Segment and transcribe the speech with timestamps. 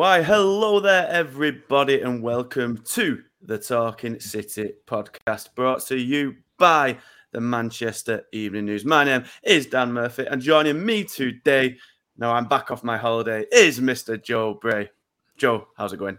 [0.00, 6.96] Why, hello there, everybody, and welcome to the Talking City podcast brought to you by
[7.32, 8.86] the Manchester Evening News.
[8.86, 11.76] My name is Dan Murphy, and joining me today,
[12.16, 14.18] now I'm back off my holiday, is Mr.
[14.24, 14.88] Joe Bray.
[15.36, 16.16] Joe, how's it going?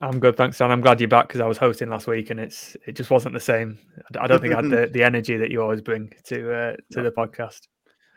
[0.00, 0.70] I'm good, thanks, Dan.
[0.70, 3.34] I'm glad you're back because I was hosting last week and it's it just wasn't
[3.34, 3.76] the same.
[4.20, 7.02] I don't think I had the, the energy that you always bring to uh, to
[7.02, 7.62] the podcast.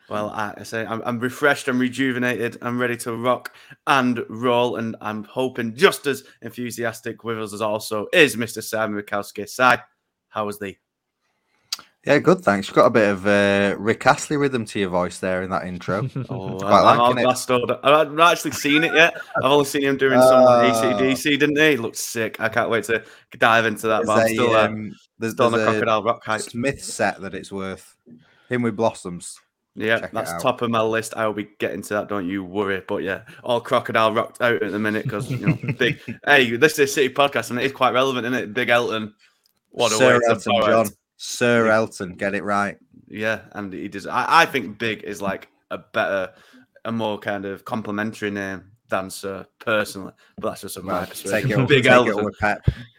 [0.10, 3.54] Well, I say I'm, I'm refreshed, I'm rejuvenated, I'm ready to rock
[3.88, 8.64] and roll, and I'm hoping just as enthusiastic with us as also is Mr.
[8.64, 9.50] Simon Bajkowski.
[9.50, 9.82] Si,
[10.30, 10.78] how was the?
[12.06, 12.40] Yeah, good.
[12.40, 12.70] Thanks.
[12.70, 15.66] You've got a bit of uh, Rick Astley rhythm to your voice there in that
[15.66, 16.10] intro.
[16.30, 17.18] oh, I'm,
[17.84, 19.18] I've not actually seen it yet.
[19.36, 21.72] I've only seen him doing some uh, ACDC, didn't he?
[21.72, 22.40] He looked sick.
[22.40, 23.04] I can't wait to
[23.38, 24.06] dive into that.
[24.06, 26.40] But I'm still, uh, um, there's, still there's on the Crocodile Rock hype.
[26.40, 27.98] Smith set that it's worth.
[28.48, 29.42] Him with Blossoms.
[29.80, 31.14] Yeah, that's top of my list.
[31.16, 32.10] I will be getting to that.
[32.10, 32.82] Don't you worry.
[32.86, 36.00] But yeah, all crocodile rocked out at the minute because you know, big.
[36.26, 38.54] hey, this is a city podcast and it is quite relevant, isn't it?
[38.56, 39.14] Big Elton.
[39.70, 40.88] What a Sir Elton John.
[41.18, 42.78] Sir Elton, get it right.
[43.08, 44.08] Yeah, and he does.
[44.08, 46.34] I, I think Big is like a better,
[46.84, 50.14] a more kind of complimentary name than Sir personally.
[50.40, 51.68] But that's just a my perspective.
[51.68, 52.32] Big Elton,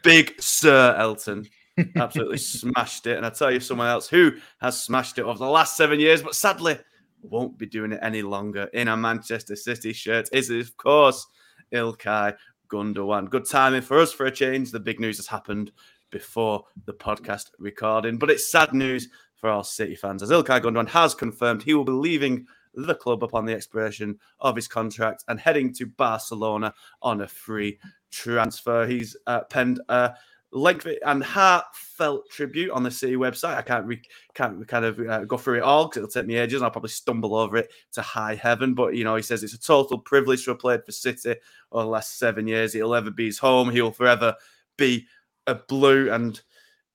[0.04, 1.48] Big Sir Elton
[1.96, 3.16] absolutely smashed it.
[3.16, 6.22] And I tell you, someone else who has smashed it over the last seven years,
[6.22, 6.78] but sadly
[7.22, 11.26] won't be doing it any longer in a Manchester City shirt is, of course,
[11.72, 12.36] Ilkay
[12.68, 13.30] Gundogan.
[13.30, 14.70] Good timing for us for a change.
[14.70, 15.72] The big news has happened
[16.10, 20.88] before the podcast recording, but it's sad news for our City fans as Ilkay Gundogan
[20.88, 25.40] has confirmed he will be leaving the club upon the expiration of his contract and
[25.40, 27.78] heading to Barcelona on a free
[28.10, 28.86] transfer.
[28.86, 30.14] He's uh, penned a
[30.52, 33.56] lengthy and heartfelt tribute on the city website.
[33.56, 34.02] I can't re-
[34.34, 36.56] can't kind of uh, go through it all because it'll take me ages.
[36.56, 38.74] and I'll probably stumble over it to high heaven.
[38.74, 41.34] But you know, he says it's a total privilege to have played for City
[41.72, 42.72] over the last seven years.
[42.72, 43.70] He'll ever be his home.
[43.70, 44.34] He will forever
[44.76, 45.06] be
[45.46, 46.10] a blue.
[46.10, 46.40] And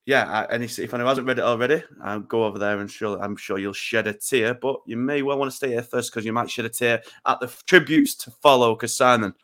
[0.06, 3.22] yeah, any City fan who hasn't read it already, I'll go over there and sure
[3.22, 4.56] I'm sure you'll shed a tear.
[4.56, 7.04] But you may well want to stay here first because you might shed a tear
[7.26, 8.74] at the tributes to follow.
[8.74, 9.36] Because Simon,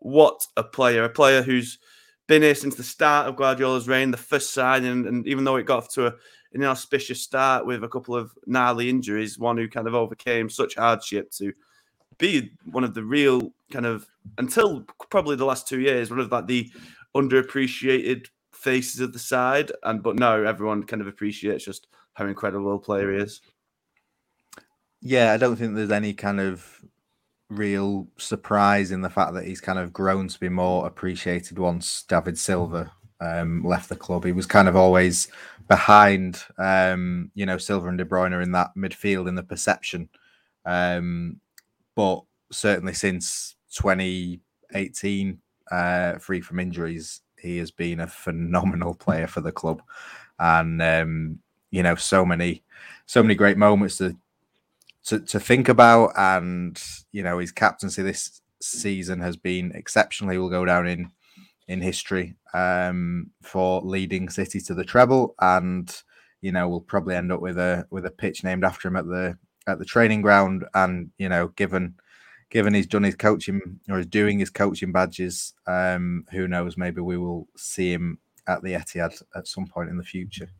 [0.00, 1.04] what a player!
[1.04, 1.78] A player who's
[2.26, 5.56] been here since the start of Guardiola's reign, the first signing, and and even though
[5.56, 9.56] it got off to a, an inauspicious start with a couple of gnarly injuries, one
[9.56, 11.52] who kind of overcame such hardship to
[12.18, 14.06] be one of the real kind of
[14.38, 16.70] until probably the last two years, one of like the
[17.14, 19.72] underappreciated faces of the side.
[19.82, 23.40] And but no, everyone kind of appreciates just how incredible a player he is.
[25.00, 26.80] Yeah, I don't think there's any kind of
[27.54, 32.04] real surprise in the fact that he's kind of grown to be more appreciated once
[32.08, 34.24] David Silva um, left the club.
[34.24, 35.28] He was kind of always
[35.68, 40.08] behind, um, you know, Silva and De Bruyne in that midfield in the perception.
[40.66, 41.40] Um,
[41.94, 45.38] but certainly since 2018,
[45.70, 49.82] uh, free from injuries, he has been a phenomenal player for the club,
[50.38, 51.38] and um,
[51.70, 52.62] you know, so many,
[53.06, 54.16] so many great moments to
[55.06, 56.12] to, to think about.
[56.16, 56.80] And
[57.12, 60.32] you know, his captaincy this season has been exceptional.
[60.32, 61.10] He will go down in
[61.66, 65.94] in history um, for leading City to the treble, and
[66.40, 69.06] you know, we'll probably end up with a with a pitch named after him at
[69.06, 70.64] the at the training ground.
[70.74, 71.94] And you know, given
[72.50, 76.76] given he's done his coaching or is doing his coaching badges, um, who knows?
[76.76, 80.50] Maybe we will see him at the Etihad at some point in the future.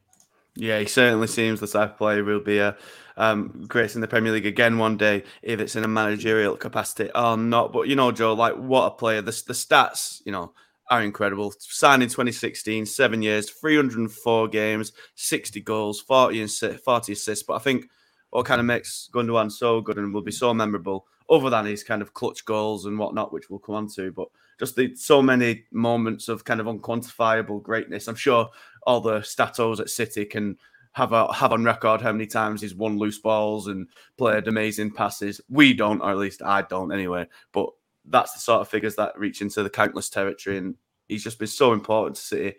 [0.56, 2.76] Yeah, he certainly seems the type of player who will be a
[3.16, 7.36] um, in the Premier League again one day, if it's in a managerial capacity or
[7.36, 7.72] not.
[7.72, 9.20] But you know, Joe, like what a player!
[9.20, 10.52] The, the stats, you know,
[10.90, 11.54] are incredible.
[11.58, 17.44] Signed in 2016, seven years, 304 games, 60 goals, 40 and 40 assists.
[17.44, 17.88] But I think
[18.30, 21.84] what kind of makes Gundogan so good and will be so memorable, other than his
[21.84, 24.28] kind of clutch goals and whatnot, which we'll come on to, but
[24.64, 28.08] just the so many moments of kind of unquantifiable greatness.
[28.08, 28.48] I'm sure
[28.86, 30.56] all the statos at City can
[30.92, 34.92] have a, have on record how many times he's won loose balls and played amazing
[34.92, 35.40] passes.
[35.50, 37.26] We don't, or at least I don't anyway.
[37.52, 37.68] But
[38.06, 40.76] that's the sort of figures that reach into the countless territory, and
[41.08, 42.56] he's just been so important to City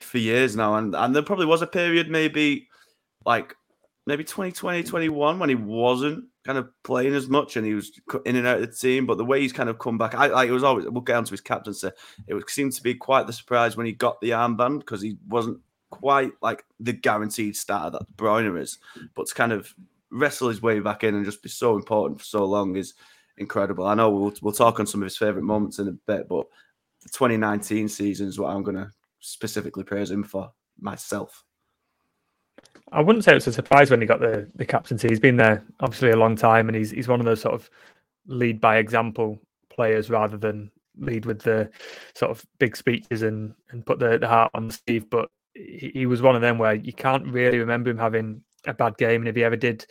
[0.00, 0.74] for years now.
[0.74, 2.68] And and there probably was a period, maybe
[3.24, 3.54] like
[4.06, 7.92] maybe 2020, 21, when he wasn't kind of playing as much and he was
[8.24, 9.04] in and out of the team.
[9.04, 11.16] But the way he's kind of come back, I like it was always we'll get
[11.16, 11.90] onto his captaincy.
[12.26, 15.60] It seemed to be quite the surprise when he got the armband because he wasn't
[15.90, 18.78] quite like the guaranteed starter that De Bruyne is.
[19.14, 19.74] But to kind of
[20.10, 22.94] wrestle his way back in and just be so important for so long is
[23.36, 23.86] incredible.
[23.86, 26.46] I know we'll we'll talk on some of his favourite moments in a bit, but
[27.02, 28.90] the 2019 season is what I'm going to
[29.20, 30.50] specifically praise him for
[30.80, 31.44] myself.
[32.92, 35.08] I wouldn't say it was a surprise when he got the, the captaincy.
[35.08, 37.68] He's been there obviously a long time, and he's he's one of those sort of
[38.26, 39.38] lead by example
[39.70, 41.70] players rather than lead with the
[42.14, 45.08] sort of big speeches and and put the, the heart on Steve.
[45.10, 48.74] But he, he was one of them where you can't really remember him having a
[48.74, 49.86] bad game, and if he ever did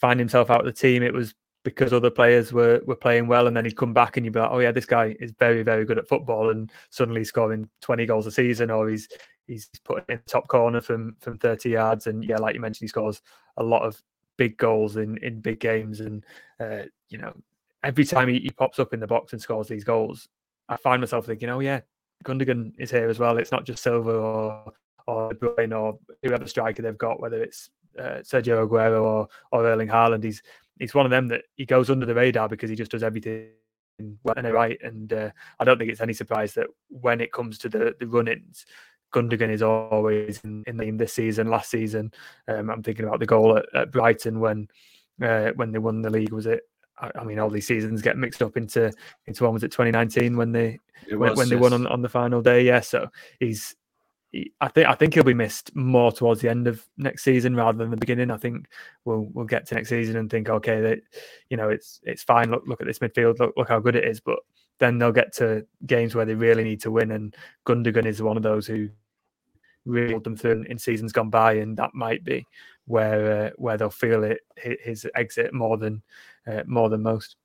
[0.00, 3.46] find himself out of the team, it was because other players were were playing well,
[3.46, 5.62] and then he'd come back and you'd be like, oh yeah, this guy is very
[5.62, 9.08] very good at football, and suddenly scoring twenty goals a season, or he's
[9.50, 12.88] he's put in top corner from from thirty yards, and yeah, like you mentioned, he
[12.88, 13.20] scores
[13.56, 14.00] a lot of
[14.36, 16.24] big goals in in big games, and
[16.60, 17.34] uh, you know
[17.82, 20.28] every time he, he pops up in the box and scores these goals,
[20.68, 21.80] I find myself thinking, oh yeah,
[22.24, 23.38] Gundogan is here as well.
[23.38, 24.72] It's not just Silva or
[25.06, 29.88] or Bruyne or whoever striker they've got, whether it's uh, Sergio Aguero or or Erling
[29.88, 30.22] Haaland.
[30.22, 30.42] He's
[30.78, 33.48] he's one of them that he goes under the radar because he just does everything
[34.22, 34.78] well and right.
[34.82, 38.06] And uh, I don't think it's any surprise that when it comes to the the
[38.06, 38.66] run-ins,
[39.12, 41.48] Gundogan is always in, in, the, this season.
[41.48, 42.12] Last season,
[42.48, 44.68] um, I'm thinking about the goal at, at Brighton when
[45.22, 46.32] uh, when they won the league.
[46.32, 46.62] Was it?
[46.98, 48.92] I, I, mean, all these seasons get mixed up into
[49.26, 49.54] into one.
[49.54, 50.78] Was it 2019 when they
[51.10, 52.64] when, when, they won on, on the final day?
[52.64, 53.08] Yeah, so
[53.38, 53.74] he's
[54.60, 57.78] I think I think he'll be missed more towards the end of next season rather
[57.78, 58.30] than the beginning.
[58.30, 58.68] I think
[59.04, 61.00] we'll we'll get to next season and think, okay, that
[61.48, 62.50] you know it's it's fine.
[62.50, 63.40] Look look at this midfield.
[63.40, 64.20] Look look how good it is.
[64.20, 64.38] But
[64.78, 67.34] then they'll get to games where they really need to win, and
[67.66, 68.88] Gundogan is one of those who
[69.84, 72.46] pulled them through in seasons gone by, and that might be
[72.86, 76.02] where uh, where they'll feel it his exit more than
[76.46, 77.36] uh, more than most.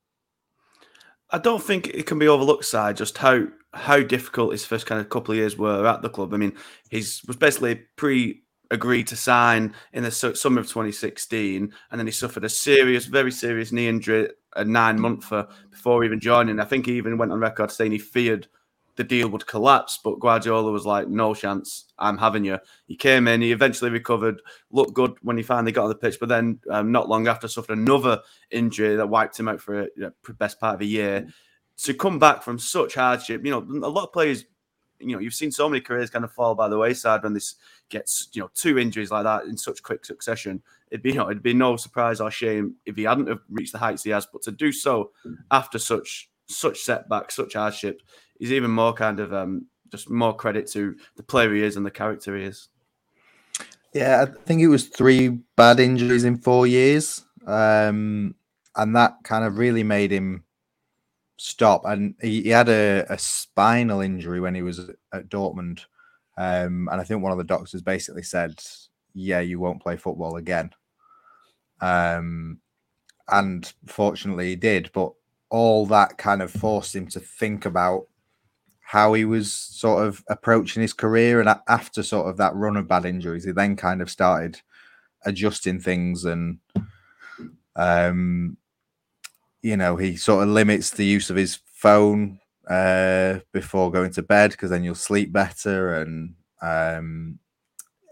[1.30, 5.00] I don't think it can be overlooked, side just how how difficult his first kind
[5.00, 6.34] of couple of years were at the club.
[6.34, 6.54] I mean,
[6.90, 12.12] he's was basically pre agreed to sign in the summer of 2016, and then he
[12.12, 15.30] suffered a serious, very serious knee injury a nine month
[15.70, 16.58] before even joining.
[16.58, 18.48] I think he even went on record saying he feared
[18.96, 19.98] the deal would collapse.
[20.02, 22.58] But Guardiola was like, no chance, I'm having you.
[22.86, 24.40] He came in, he eventually recovered,
[24.70, 27.46] looked good when he finally got on the pitch, but then um, not long after
[27.46, 28.20] suffered another
[28.50, 31.28] injury that wiped him out for the you know, best part of a year.
[31.84, 34.44] To come back from such hardship, you know, a lot of players,
[34.98, 37.56] you know, you've seen so many careers kind of fall by the wayside when this
[37.90, 40.62] gets, you know, two injuries like that in such quick succession.
[40.90, 43.72] It'd be, you know, it'd be no surprise or shame if he hadn't have reached
[43.72, 45.10] the heights he has, but to do so
[45.50, 48.02] after such such setbacks, such hardship,
[48.40, 51.86] is even more kind of um, just more credit to the player he is and
[51.86, 52.68] the character he is.
[53.92, 58.34] Yeah, I think it was three bad injuries in four years, um,
[58.74, 60.44] and that kind of really made him
[61.38, 61.82] stop.
[61.86, 65.84] And he, he had a, a, spinal injury when he was at Dortmund,
[66.36, 68.62] um, and I think one of the doctors basically said,
[69.14, 70.70] "Yeah, you won't play football again."
[71.80, 72.60] Um,
[73.28, 75.12] and fortunately, he did, but
[75.50, 78.06] all that kind of forced him to think about
[78.80, 81.40] how he was sort of approaching his career.
[81.40, 84.60] And after sort of that run of bad injuries, he then kind of started
[85.24, 86.58] adjusting things and,
[87.74, 88.56] um,
[89.62, 92.38] you know, he sort of limits the use of his phone
[92.68, 95.96] uh, before going to bed because then you'll sleep better.
[95.96, 97.38] And um,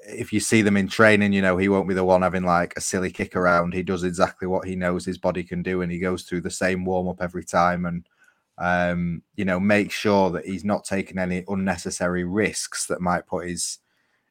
[0.06, 2.74] if you see them in training, you know, he won't be the one having like
[2.76, 3.74] a silly kick around.
[3.74, 6.50] He does exactly what he knows his body can do and he goes through the
[6.50, 7.86] same warm up every time.
[7.86, 8.06] And,
[8.58, 13.46] um, you know, make sure that he's not taking any unnecessary risks that might put
[13.46, 13.78] his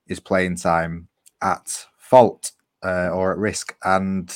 [0.06, 1.08] his playing time
[1.42, 2.52] at fault
[2.84, 4.36] uh, or at risk, and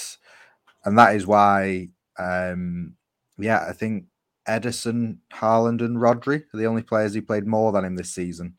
[0.86, 2.96] and that is why, um,
[3.38, 4.06] yeah, I think
[4.48, 8.56] Ederson, Haaland, and Rodri are the only players who played more than him this season,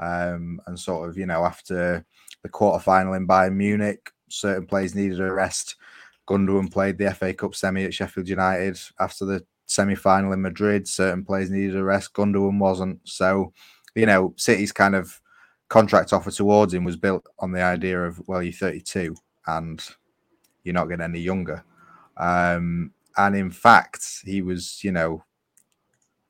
[0.00, 2.04] um, and sort of you know after
[2.42, 5.76] the quarter final in Bayern Munich, certain players needed a rest.
[6.28, 10.86] Gundogan played the FA Cup semi at Sheffield United after the semi final in Madrid.
[10.86, 12.14] Certain players needed a rest.
[12.14, 13.00] Gundogan wasn't.
[13.04, 13.52] So,
[13.94, 15.20] you know, City's kind of
[15.68, 19.14] contract offer towards him was built on the idea of, well, you're 32
[19.46, 19.82] and
[20.64, 21.64] you're not getting any younger.
[22.16, 25.24] Um, and in fact, he was, you know,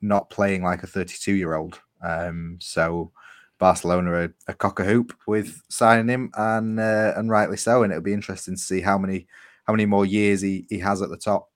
[0.01, 1.81] not playing like a 32 year old.
[2.03, 3.13] Um, so
[3.61, 7.85] Barcelona a cock a hoop with signing him, and uh, and rightly so.
[7.85, 9.29] And it'll be interesting to see how many
[9.65, 11.49] how many more years he, he has at the top.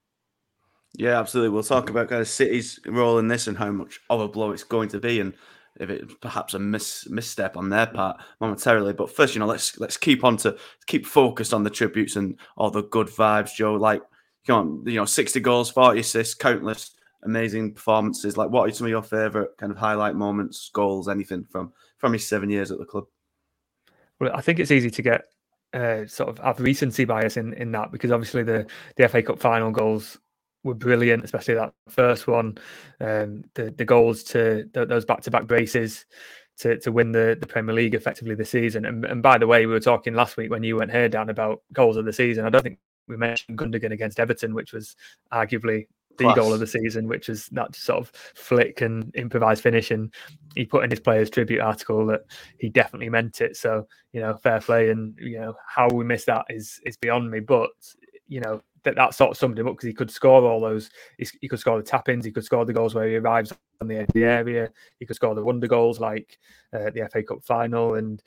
[0.96, 1.48] Yeah, absolutely.
[1.48, 4.52] We'll talk about kind of City's role in this and how much of a blow
[4.52, 5.34] it's going to be, and
[5.80, 8.92] if it's perhaps a mis- misstep on their part momentarily.
[8.92, 10.56] But first, you know, let's let's keep on to
[10.86, 13.74] keep focused on the tributes and all the good vibes, Joe.
[13.74, 14.02] Like,
[14.46, 16.92] come on, you know, sixty goals, forty assists, countless
[17.24, 18.36] amazing performances.
[18.36, 21.72] Like, what are some of your favourite kind of highlight moments, goals, anything from
[22.04, 23.06] from his seven years at the club?
[24.20, 25.24] Well, I think it's easy to get
[25.72, 29.38] uh, sort of have recency bias in in that because obviously the the FA Cup
[29.38, 30.18] final goals
[30.64, 32.58] were brilliant, especially that first one.
[33.00, 36.04] Um, the the goals to those back to back braces
[36.58, 38.84] to to win the, the Premier League effectively this season.
[38.84, 41.30] And, and by the way, we were talking last week when you went here down
[41.30, 42.44] about goals of the season.
[42.44, 44.94] I don't think we mentioned Gundogan against Everton, which was
[45.32, 46.36] arguably the Class.
[46.36, 49.90] goal of the season, which is that sort of flick and improvised finish.
[49.90, 50.12] And
[50.54, 52.22] he put in his players' tribute article that
[52.58, 53.56] he definitely meant it.
[53.56, 54.90] So you know, fair play.
[54.90, 57.40] And you know how we miss that is is beyond me.
[57.40, 57.70] But
[58.28, 60.90] you know that that sort of summed him up because he could score all those.
[61.18, 62.24] He, he could score the tap ins.
[62.24, 64.70] He could score the goals where he arrives on the the area.
[64.98, 66.38] He could score the wonder goals like
[66.72, 68.22] uh, the FA Cup final and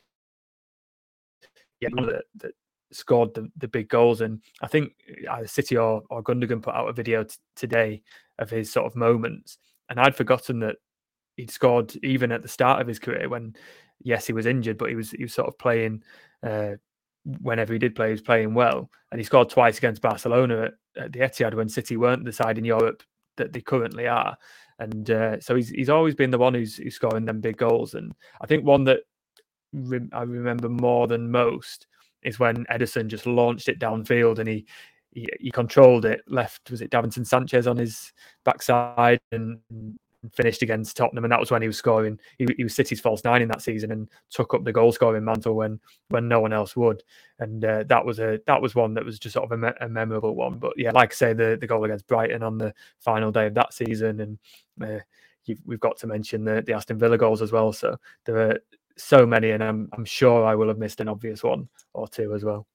[1.80, 2.52] yeah, that, that
[2.92, 4.22] scored the, the big goals.
[4.22, 4.94] And I think
[5.32, 8.02] either City or, or Gundogan put out a video t- today
[8.40, 9.58] of his sort of moments.
[9.90, 10.76] And I'd forgotten that
[11.36, 13.56] he'd scored even at the start of his career when,
[14.02, 16.04] yes, he was injured, but he was he was sort of playing.
[16.44, 16.74] Uh,
[17.42, 21.04] whenever he did play, he was playing well, and he scored twice against Barcelona at,
[21.04, 23.04] at the Etihad when City weren't the side in Europe
[23.36, 24.38] that they currently are.
[24.80, 27.96] And uh, so he's he's always been the one who's, who's scoring them big goals.
[27.96, 29.02] And I think one that
[29.74, 31.88] re- I remember more than most
[32.28, 34.66] is when Ederson just launched it downfield and he,
[35.12, 36.22] he, he controlled it.
[36.28, 39.60] Left was it Davinson Sanchez on his backside and,
[40.34, 42.20] finished against Tottenham, and that was when he was scoring.
[42.38, 45.24] He, he, was City's false nine in that season and took up the goal scoring
[45.24, 45.80] mantle when
[46.10, 47.04] when no one else would.
[47.40, 49.78] And uh, that was a that was one that was just sort of a, me-
[49.80, 50.58] a, memorable one.
[50.58, 53.54] But yeah, like I say, the the goal against Brighton on the final day of
[53.56, 54.40] that season, and
[54.84, 55.00] uh,
[55.66, 57.72] we've got to mention the the Aston Villa goals as well.
[57.72, 58.60] So there are
[58.98, 62.34] so many, and I'm I'm sure I will have missed an obvious one or two
[62.34, 62.68] as well.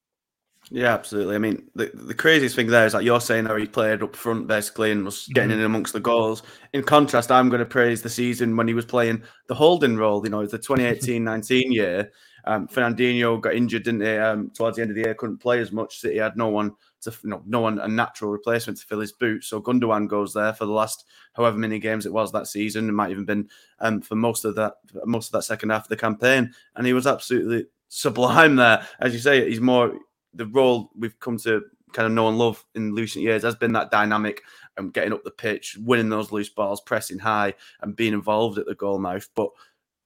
[0.71, 1.35] Yeah, absolutely.
[1.35, 4.15] I mean, the, the craziest thing there is that you're saying how he played up
[4.15, 6.45] front basically and was getting in amongst the goals.
[6.73, 10.25] In contrast, I'm going to praise the season when he was playing the holding role.
[10.25, 12.13] You know, the 2018-19 year.
[12.45, 14.17] Um, Fernandinho got injured, didn't he?
[14.17, 15.99] Um, towards the end of the year, couldn't play as much.
[15.99, 19.13] City had no one to, you know, no one a natural replacement to fill his
[19.13, 19.49] boots.
[19.49, 21.05] So Gundogan goes there for the last
[21.35, 22.89] however many games it was that season.
[22.89, 23.49] It might even been
[23.81, 26.93] um, for most of that most of that second half of the campaign, and he
[26.93, 28.87] was absolutely sublime there.
[29.01, 29.95] As you say, he's more
[30.35, 33.73] the role we've come to kind of know and love in recent years has been
[33.73, 34.43] that dynamic
[34.77, 38.59] and um, getting up the pitch, winning those loose balls, pressing high, and being involved
[38.59, 39.29] at the goal mouth.
[39.35, 39.51] But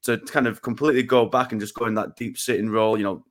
[0.03, 3.05] to kind of completely go back and just go in that deep sitting role, you
[3.05, 3.25] know,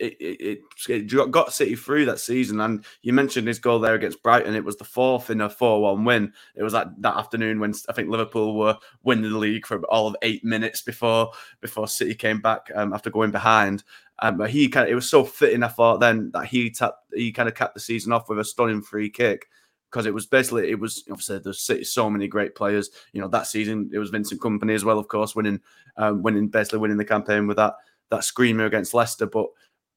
[0.00, 2.60] it, it, it, got City through that season.
[2.60, 4.56] And you mentioned his goal there against Brighton.
[4.56, 6.32] It was the fourth in a 4 1 win.
[6.56, 10.06] It was that, that afternoon when I think Liverpool were winning the league for all
[10.06, 13.84] of eight minutes before before City came back um, after going behind.
[14.20, 17.12] Um, but he kind of, it was so fitting, I thought, then that he tapped,
[17.14, 19.48] he kind of capped the season off with a stunning free kick
[19.90, 22.90] because it was basically, it was obviously there's so many great players.
[23.12, 25.60] You know, that season it was Vincent Kompany as well, of course, winning,
[25.96, 27.74] um, winning, basically winning the campaign with that
[28.10, 29.26] that screamer against Leicester.
[29.26, 29.46] But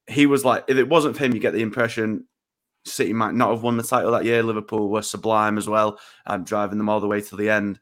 [0.07, 2.25] he was like, if it wasn't for him, you get the impression
[2.85, 4.43] City might not have won the title that year.
[4.43, 7.79] Liverpool were sublime as well, um, driving them all the way to the end.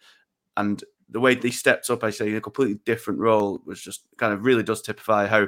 [0.58, 4.06] And the way they stepped up, I say, in a completely different role was just
[4.18, 5.48] kind of really does typify how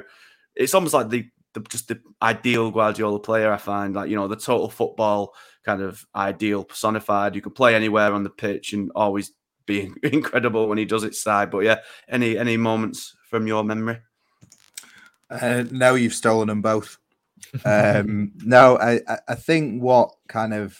[0.56, 3.52] it's almost like the, the just the ideal Guardiola player.
[3.52, 7.34] I find like you know the total football kind of ideal personified.
[7.34, 9.32] You can play anywhere on the pitch and always
[9.66, 11.50] be incredible when he does it side.
[11.50, 13.98] But yeah, any any moments from your memory?
[15.30, 16.98] Uh, no, you've stolen them both.
[17.64, 20.78] um, no, I I think what kind of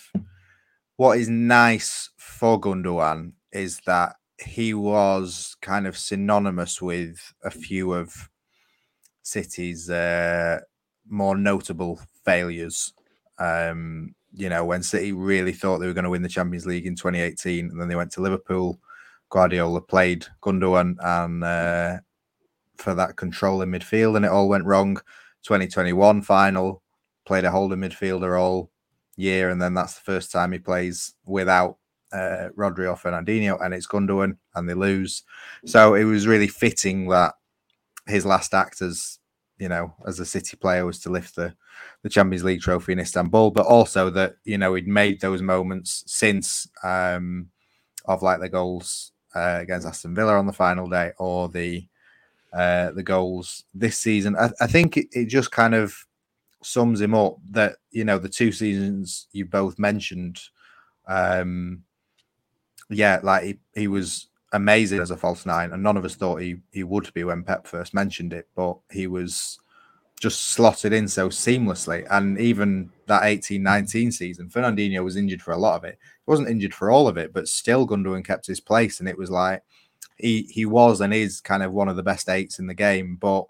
[0.97, 7.93] what is nice for Gundogan is that he was kind of synonymous with a few
[7.93, 8.31] of
[9.23, 10.61] City's uh,
[11.09, 12.93] more notable failures.
[13.39, 16.87] Um, you know, when City really thought they were going to win the Champions League
[16.87, 18.81] in 2018, and then they went to Liverpool.
[19.31, 21.99] Guardiola played Gundogan and uh,
[22.77, 24.97] for that control in midfield, and it all went wrong.
[25.45, 26.83] 2021 final
[27.27, 28.71] played a holding midfielder all
[29.17, 31.79] year, and then that's the first time he plays without
[32.13, 35.23] uh, Rodri or Fernandinho, and it's Gundogan, and they lose.
[35.67, 37.35] So it was really fitting that
[38.07, 39.19] his last act as
[39.59, 41.55] you know as a City player was to lift the
[42.03, 46.05] the Champions League trophy in Istanbul, but also that you know he'd made those moments
[46.07, 47.49] since um,
[48.05, 51.87] of like the goals uh, against Aston Villa on the final day or the
[52.55, 54.37] uh, the goals this season.
[54.37, 56.07] I, I think it, it, just kind of
[56.63, 60.41] sums him up that you know the two seasons you both mentioned.
[61.09, 61.83] Um,
[62.89, 66.41] yeah, like he, he was amazing as a false nine, and none of us thought
[66.41, 69.59] he he would be when Pep first mentioned it, but he was
[70.21, 72.07] just slotted in so seamlessly.
[72.09, 75.99] And even that 18-19 season, Fernandinho was injured for a lot of it.
[76.01, 79.19] He wasn't injured for all of it, but still Gundogan kept his place, and it
[79.19, 79.63] was like
[80.17, 83.17] he he was and is kind of one of the best eights in the game,
[83.17, 83.45] but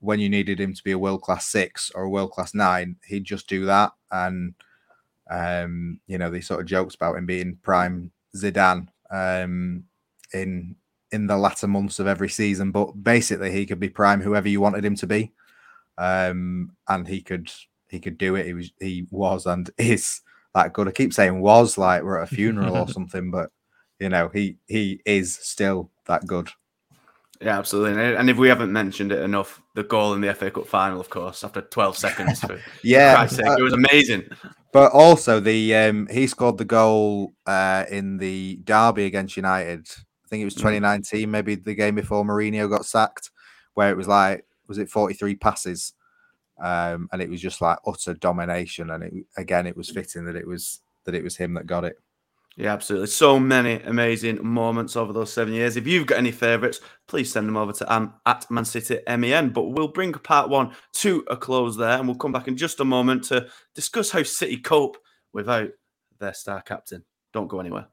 [0.00, 2.96] when you needed him to be a world class six or a world class nine,
[3.06, 3.92] he'd just do that.
[4.10, 4.54] And
[5.30, 8.88] um, you know, these sort of jokes about him being prime Zidane.
[9.10, 9.84] Um,
[10.32, 10.76] in
[11.12, 12.70] in the latter months of every season.
[12.70, 15.32] But basically, he could be prime whoever you wanted him to be,
[15.98, 17.50] um, and he could
[17.88, 18.46] he could do it.
[18.46, 20.20] He was he was and is
[20.54, 20.88] that good.
[20.88, 23.50] I keep saying was like we're at a funeral or something, but
[23.98, 26.50] you know he he is still that good.
[27.40, 28.16] Yeah, absolutely.
[28.16, 31.10] And if we haven't mentioned it enough, the goal in the FA Cup final, of
[31.10, 32.40] course, after 12 seconds.
[32.40, 34.24] For, yeah, sake, it was amazing.
[34.72, 39.86] But also the um, he scored the goal uh, in the derby against United.
[40.24, 40.58] I think it was mm.
[40.58, 43.30] 2019, maybe the game before Mourinho got sacked,
[43.74, 45.92] where it was like was it 43 passes,
[46.62, 48.90] um, and it was just like utter domination.
[48.90, 51.84] And it, again, it was fitting that it was that it was him that got
[51.84, 51.98] it.
[52.58, 53.08] Yeah, absolutely.
[53.08, 55.76] So many amazing moments over those seven years.
[55.76, 59.50] If you've got any favourites, please send them over to um, at Man City MEN.
[59.50, 62.80] But we'll bring part one to a close there, and we'll come back in just
[62.80, 64.96] a moment to discuss how City cope
[65.34, 65.68] without
[66.18, 67.04] their star captain.
[67.34, 67.88] Don't go anywhere.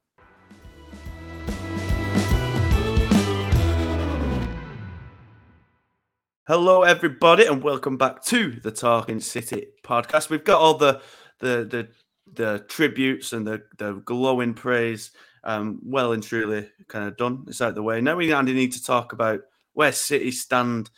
[6.48, 10.29] Hello, everybody, and welcome back to the Talking City podcast.
[10.29, 11.01] We've got all the
[11.39, 11.89] the the
[12.32, 15.12] the tributes and the, the glowing praise
[15.44, 17.46] um, well and truly kind of done.
[17.48, 18.01] It's out the way.
[18.01, 19.42] Now we only need to talk about
[19.74, 20.89] where City stand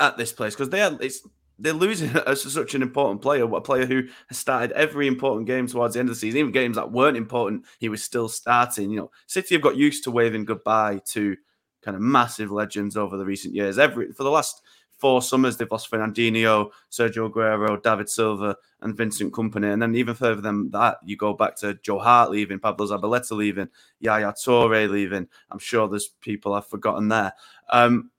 [0.00, 1.26] at this place because they are it's
[1.58, 5.94] they're losing such an important player, a player who has started every important game towards
[5.94, 8.90] the end of the season, even games that weren't important, he was still starting.
[8.90, 11.36] You know, City have got used to waving goodbye to
[11.82, 13.78] kind of massive legends over the recent years.
[13.78, 14.60] Every for the last
[14.96, 19.72] four summers they've lost Fernandinho, Sergio Aguero, David Silva, and Vincent Kompany.
[19.72, 23.32] And then even further than that, you go back to Joe Hart leaving, Pablo Zabaleta
[23.32, 23.68] leaving,
[24.00, 25.28] Yaya Toure leaving.
[25.50, 27.32] I'm sure there's people I've forgotten there.
[27.70, 28.10] Um,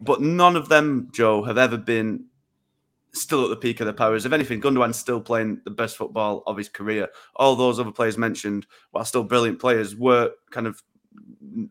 [0.00, 2.26] but none of them, Joe, have ever been
[3.12, 4.26] still at the peak of their powers.
[4.26, 7.08] If anything, Gundogan's still playing the best football of his career.
[7.36, 10.82] All those other players mentioned, while still brilliant players, were kind of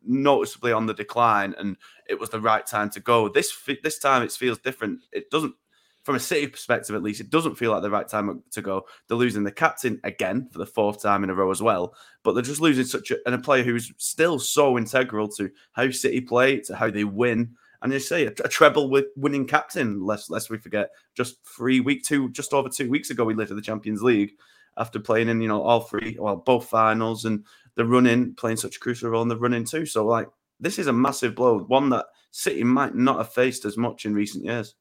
[0.06, 3.30] noticeably on the decline, and it was the right time to go.
[3.30, 3.52] This
[3.84, 5.02] this time it feels different.
[5.12, 5.54] It doesn't,
[6.04, 8.86] from a City perspective at least, it doesn't feel like the right time to go.
[9.08, 12.34] They're losing the captain again for the fourth time in a row as well, but
[12.34, 16.22] they're just losing such a, and a player who's still so integral to how City
[16.22, 17.56] play, to how they win.
[17.82, 21.80] And you say a, a treble with winning captain, lest lest we forget, just three
[21.80, 24.34] week two, just over two weeks ago, we lifted the Champions League
[24.78, 27.44] after playing in you know all three, well both finals and
[27.78, 29.86] the running playing such a crucial role in the running too.
[29.86, 30.28] So like
[30.60, 34.14] this is a massive blow, one that City might not have faced as much in
[34.14, 34.76] recent years.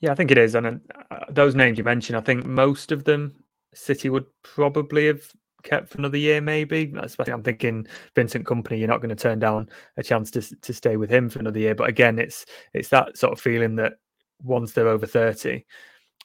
[0.00, 0.54] Yeah, I think it is.
[0.54, 3.34] And uh, those names you mentioned, I think most of them
[3.74, 5.22] City would probably have
[5.62, 6.92] kept for another year, maybe.
[7.00, 8.78] Especially, I'm thinking Vincent Kompany.
[8.78, 11.58] You're not going to turn down a chance to to stay with him for another
[11.58, 11.74] year.
[11.74, 13.94] But again, it's it's that sort of feeling that
[14.42, 15.66] once they're over thirty,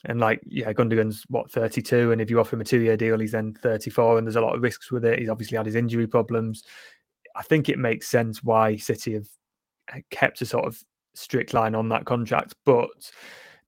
[0.06, 3.32] and like, yeah, Gundogan's what 32, and if you offer him a two-year deal, he's
[3.32, 5.20] then 34, and there's a lot of risks with it.
[5.20, 6.64] He's obviously had his injury problems.
[7.36, 9.28] I think it makes sense why City have
[10.10, 10.82] kept a sort of
[11.14, 12.90] strict line on that contract, but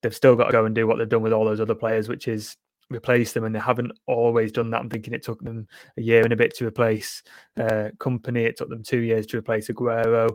[0.02, 2.08] they've still got to go and do what they've done with all those other players,
[2.08, 2.56] which is
[2.90, 4.80] replace them, and they haven't always done that.
[4.80, 7.24] I'm thinking it took them a year and a bit to replace
[7.58, 8.46] uh, Kompany.
[8.46, 10.30] It took them two years to replace Aguero.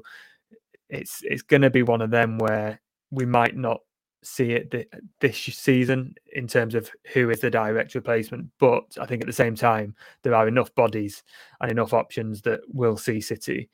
[0.89, 3.81] It's it's going to be one of them where we might not
[4.23, 4.89] see it th-
[5.21, 8.49] this season in terms of who is the direct replacement.
[8.59, 11.23] But I think at the same time, there are enough bodies
[11.61, 13.69] and enough options that will see City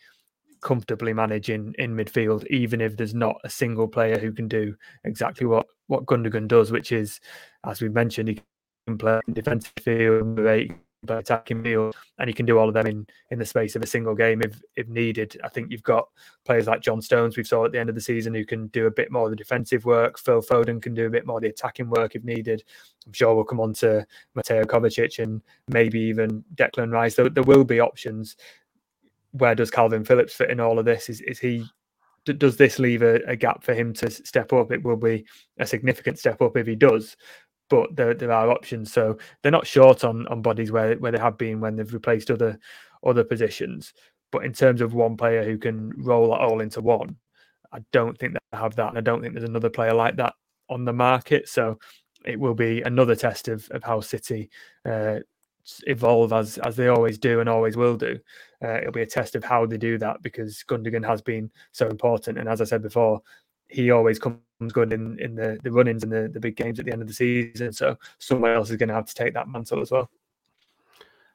[0.61, 4.75] comfortably managing in in midfield, even if there's not a single player who can do
[5.05, 7.21] exactly what what Gundogan does, which is,
[7.65, 8.41] as we've mentioned, he
[8.87, 10.39] can play defensive field,
[11.05, 13.83] but attacking field, and you can do all of them in in the space of
[13.83, 15.41] a single game if if needed.
[15.45, 16.09] I think you've got
[16.45, 18.87] players like John Stones we saw at the end of the season who can do
[18.87, 20.19] a bit more of the defensive work.
[20.19, 22.65] Phil Foden can do a bit more of the attacking work if needed.
[23.07, 27.15] I'm sure we'll come on to Mateo Kovacic and maybe even Declan Rice.
[27.15, 28.37] There, there will be options.
[29.33, 31.09] Where does Calvin Phillips fit in all of this?
[31.09, 31.65] Is is he
[32.25, 34.71] does this leave a, a, gap for him to step up?
[34.71, 35.25] It will be
[35.59, 37.17] a significant step up if he does
[37.69, 38.93] but there, there are options.
[38.93, 42.31] So they're not short on on bodies where where they have been when they've replaced
[42.31, 42.59] other
[43.05, 43.93] other positions.
[44.31, 47.17] But in terms of one player who can roll it all into one,
[47.73, 50.35] I don't think they have that, and I don't think there's another player like that
[50.69, 51.49] on the market.
[51.49, 51.79] So
[52.25, 54.51] it will be another test of of how City.
[54.85, 55.21] Uh,
[55.87, 58.19] evolve as as they always do and always will do.
[58.65, 61.89] Uh, it'll be a test of how they do that because Gundogan has been so
[61.89, 62.39] important.
[62.39, 63.21] And as I said before,
[63.69, 64.39] he always comes
[64.73, 67.09] good in, in the, the run-ins and the, the big games at the end of
[67.09, 67.73] the season.
[67.73, 70.11] So someone else is going to have to take that mantle as well.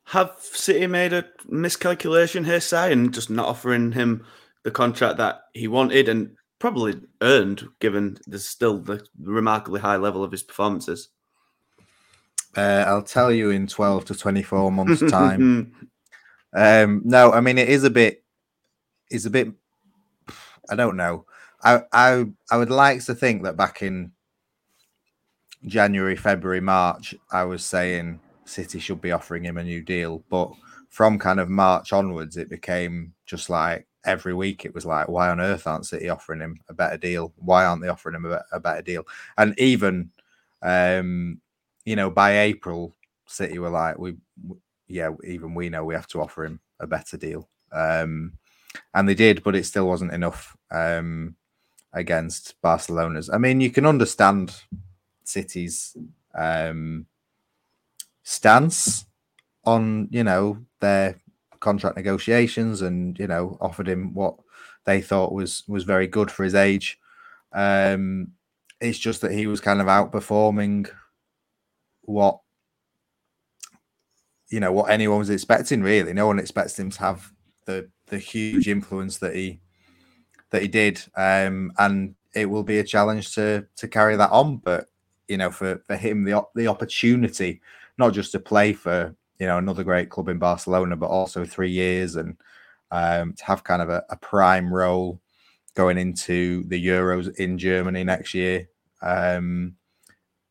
[0.06, 4.26] Have City made a miscalculation here, Si, and just not offering him
[4.64, 10.24] the contract that he wanted and probably earned, given there's still the remarkably high level
[10.24, 11.10] of his performances?
[12.56, 15.74] Uh, I'll tell you in 12 to 24 months' time.
[16.54, 18.24] um, no, I mean, it is a bit,
[19.10, 19.50] it's a bit,
[20.70, 21.26] I don't know.
[21.64, 24.12] I, I I would like to think that back in
[25.66, 30.24] January, February, March, I was saying City should be offering him a new deal.
[30.30, 30.52] But
[30.90, 35.30] from kind of March onwards, it became just like every week it was like, why
[35.30, 37.34] on earth aren't City offering him a better deal?
[37.38, 39.06] Why aren't they offering him a, a better deal?
[39.38, 40.12] And even,
[40.62, 41.40] um,
[41.86, 42.94] you know, by April,
[43.26, 44.16] City were like, we,
[44.88, 47.48] yeah, even we know we have to offer him a better deal.
[47.72, 48.34] Um,
[48.94, 51.36] and they did, but it still wasn't enough um,
[51.94, 53.30] against Barcelona's.
[53.30, 54.56] I mean, you can understand
[55.24, 55.96] City's
[56.36, 57.06] um,
[58.24, 59.06] stance
[59.66, 61.22] on, you know, their
[61.64, 64.36] contract negotiations and you know offered him what
[64.84, 67.00] they thought was was very good for his age.
[67.54, 68.34] Um,
[68.82, 70.90] it's just that he was kind of outperforming
[72.02, 72.40] what
[74.50, 75.82] you know what anyone was expecting.
[75.82, 77.32] Really, no one expects him to have
[77.66, 79.62] the the huge influence that he
[80.54, 84.58] that he did, um, and it will be a challenge to to carry that on.
[84.58, 84.88] But
[85.28, 87.60] you know, for for him, the the opportunity
[87.98, 91.72] not just to play for you know another great club in Barcelona, but also three
[91.72, 92.38] years and
[92.92, 95.20] um, to have kind of a, a, prime role
[95.74, 98.70] going into the Euros in Germany next year
[99.02, 99.76] um,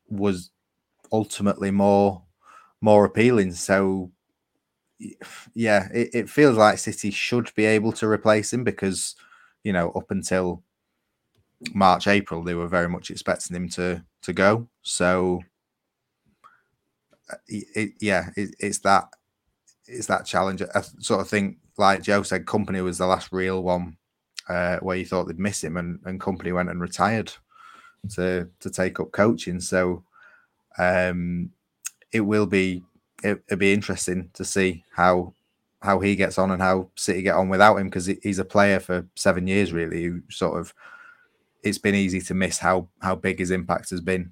[0.09, 0.51] was
[1.13, 2.21] ultimately more
[2.81, 3.53] more appealing.
[3.53, 4.11] So
[5.53, 9.15] yeah, it, it feels like City should be able to replace him because
[9.63, 10.63] you know up until
[11.73, 14.67] March April they were very much expecting him to to go.
[14.81, 15.41] So
[17.47, 19.09] it, yeah, it, it's that
[19.87, 20.61] it's that challenge.
[20.61, 23.97] I sort of think, like Joe said, Kompany was the last real one
[24.47, 27.31] uh, where you thought they'd miss him, and, and Kompany went and retired
[28.15, 29.59] to to take up coaching.
[29.59, 30.03] So
[30.77, 31.51] um,
[32.11, 32.83] it will be
[33.23, 35.33] it, will be interesting to see how
[35.83, 38.79] how he gets on and how City get on without him because he's a player
[38.79, 40.03] for seven years really.
[40.03, 40.73] Who sort of
[41.61, 44.31] it's been easy to miss how how big his impact has been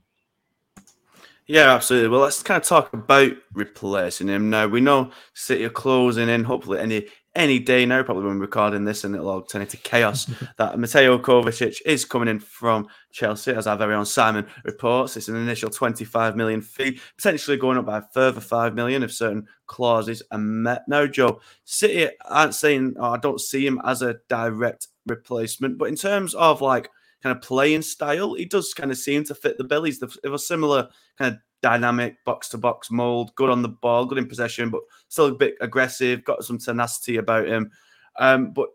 [1.51, 2.07] yeah, absolutely.
[2.07, 4.67] Well, let's kind of talk about replacing him now.
[4.67, 8.83] We know City are closing in, hopefully any any day now, probably when we're recording
[8.83, 10.29] this, and it'll all turn into chaos.
[10.57, 15.15] that Mateo Kovacic is coming in from Chelsea, as our very own Simon reports.
[15.15, 19.13] It's an initial 25 million fee, potentially going up by a further 5 million if
[19.13, 20.83] certain clauses are met.
[20.87, 25.89] Now, Joe, City aren't saying, oh, I don't see him as a direct replacement, but
[25.89, 26.89] in terms of like
[27.23, 29.83] kind of playing style, he does kind of seem to fit the bill.
[29.83, 33.69] He's the, of a similar kind of dynamic box to box mold, good on the
[33.69, 37.71] ball, good in possession, but still a bit aggressive, got some tenacity about him.
[38.19, 38.69] Um, but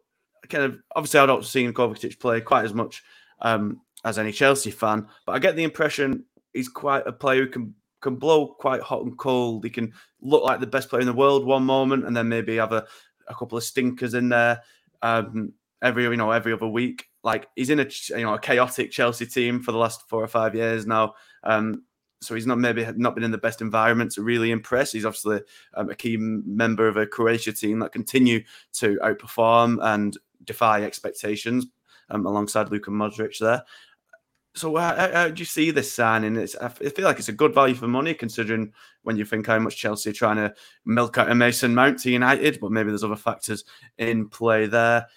[0.49, 3.03] kind of obviously, I don't see Kovacic play quite as much
[3.41, 7.51] um, as any Chelsea fan, but I get the impression he's quite a player who
[7.51, 9.65] can can blow quite hot and cold.
[9.65, 12.57] He can look like the best player in the world one moment, and then maybe
[12.57, 12.87] have a,
[13.27, 14.63] a couple of stinkers in there
[15.03, 17.07] um, every you know every other week.
[17.23, 20.29] Like he's in a you know a chaotic Chelsea team for the last four or
[20.29, 21.15] five years now.
[21.43, 21.85] Um,
[22.21, 24.93] so he's not maybe not been in the best environment to really impress.
[24.93, 25.41] He's obviously
[25.75, 28.43] um, a key member of a Croatia team that continue
[28.75, 31.67] to outperform and defy expectations
[32.11, 33.63] um, alongside Luka Modric there.
[34.55, 36.37] So how, how, do you see this signing?
[36.37, 39.59] It's, I feel like it's a good value for money considering when you think how
[39.59, 40.55] much Chelsea are trying to
[40.87, 43.65] milk out a Mason Mount to United, but maybe there's other factors
[43.99, 45.09] in play there.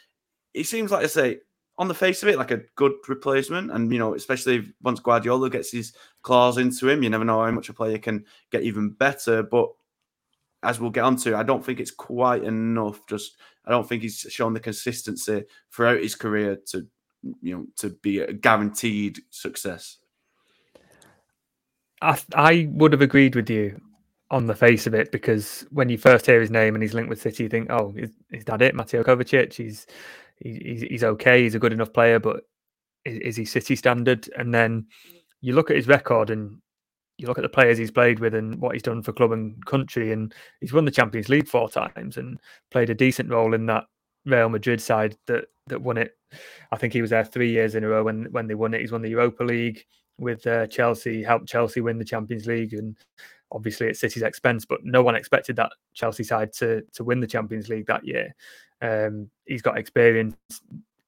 [0.54, 1.40] It seems like I say
[1.80, 3.72] on the face of it, like a good replacement.
[3.72, 7.52] And, you know, especially once Guardiola gets his claws into him, you never know how
[7.52, 9.42] much a player can get even better.
[9.42, 9.70] But
[10.62, 13.00] as we'll get onto, I don't think it's quite enough.
[13.08, 16.86] Just, I don't think he's shown the consistency throughout his career to,
[17.42, 20.00] you know, to be a guaranteed success.
[22.02, 23.80] I, I would have agreed with you
[24.32, 27.10] on the face of it because when you first hear his name and he's linked
[27.10, 28.76] with City, you think, oh, is, is that it?
[28.76, 29.54] Mateo Kovacic?
[29.54, 29.88] He's
[30.40, 31.44] he's, he's okay.
[31.44, 32.44] He's a good enough player, but
[33.06, 34.30] is, is he City standard?
[34.38, 34.88] And then
[35.42, 36.58] you look at his record and
[37.18, 39.64] you look at the players he's played with and what he's done for club and
[39.66, 42.40] country, and he's won the Champions League four times and
[42.72, 43.86] played a decent role in that
[44.26, 46.18] Real Madrid side that that won it.
[46.72, 48.82] I think he was there three years in a row when when they won it.
[48.82, 49.84] He's won the Europa League
[50.18, 52.96] with uh, Chelsea, helped Chelsea win the Champions League, and
[53.52, 54.66] obviously at City's expense.
[54.66, 58.34] But no one expected that Chelsea side to to win the Champions League that year.
[58.82, 60.36] Um, he's got experience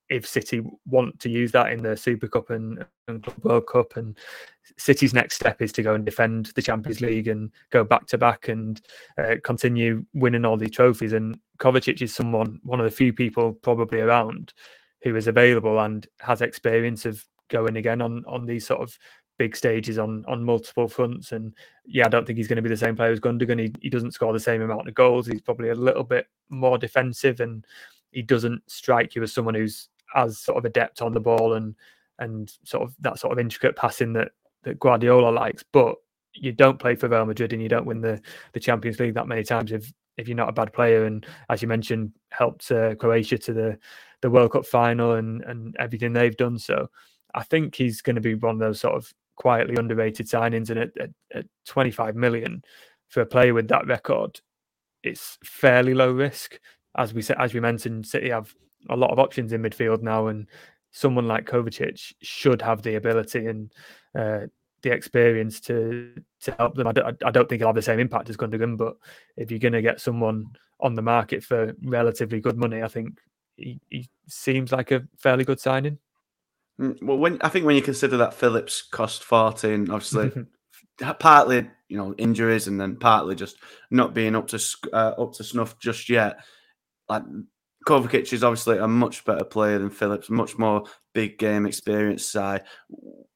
[0.10, 3.96] if City want to use that in the Super Cup and, and World Cup.
[3.96, 4.18] And
[4.78, 8.18] City's next step is to go and defend the Champions League and go back to
[8.18, 8.82] back and
[9.18, 11.14] uh, continue winning all these trophies.
[11.14, 14.54] And Kovacic is someone, one of the few people probably around
[15.02, 18.98] who is available and has experience of going again on on these sort of
[19.42, 21.32] big stages on on multiple fronts.
[21.32, 23.60] And yeah, I don't think he's going to be the same player as Gundogan.
[23.60, 25.26] He, he doesn't score the same amount of goals.
[25.26, 27.66] He's probably a little bit more defensive, and
[28.12, 31.74] he doesn't strike you as someone who's as sort of adept on the ball and
[32.20, 34.30] and sort of that sort of intricate passing that
[34.62, 35.96] that Guardiola likes, but
[36.36, 38.22] you don't play for Real Madrid and you don't win the
[38.54, 41.06] the Champions League that many times if if you're not a bad player.
[41.06, 43.80] And as you mentioned, helped uh, Croatia to the
[44.22, 46.60] the World Cup final and and everything they've done.
[46.60, 46.92] So
[47.34, 50.70] I think he's going to be one of those sort of quietly underrated signings.
[50.70, 52.64] And at, at, at 25 million
[53.10, 54.40] for a player with that record,
[55.04, 56.60] it's fairly low risk.
[56.98, 58.54] As we said, as we mentioned, City have
[58.90, 60.48] a lot of options in midfield now, and
[60.92, 63.72] someone like Kovacic should have the ability and
[64.18, 64.42] uh,
[64.82, 66.88] the experience to to help them.
[66.88, 68.98] I don't, I don't think he'll have the same impact as Gundogan, but
[69.38, 70.46] if you're going to get someone
[70.80, 73.20] on the market for relatively good money, I think
[73.56, 76.00] he, he seems like a fairly good signing.
[76.80, 80.32] Mm, well, when I think when you consider that Phillips cost 14, obviously
[81.20, 83.58] partly you know injuries and then partly just
[83.90, 84.60] not being up to
[84.94, 86.38] uh, up to snuff just yet.
[87.10, 87.24] Like
[87.88, 92.64] Kovacic is obviously a much better player than Phillips, much more big game experience side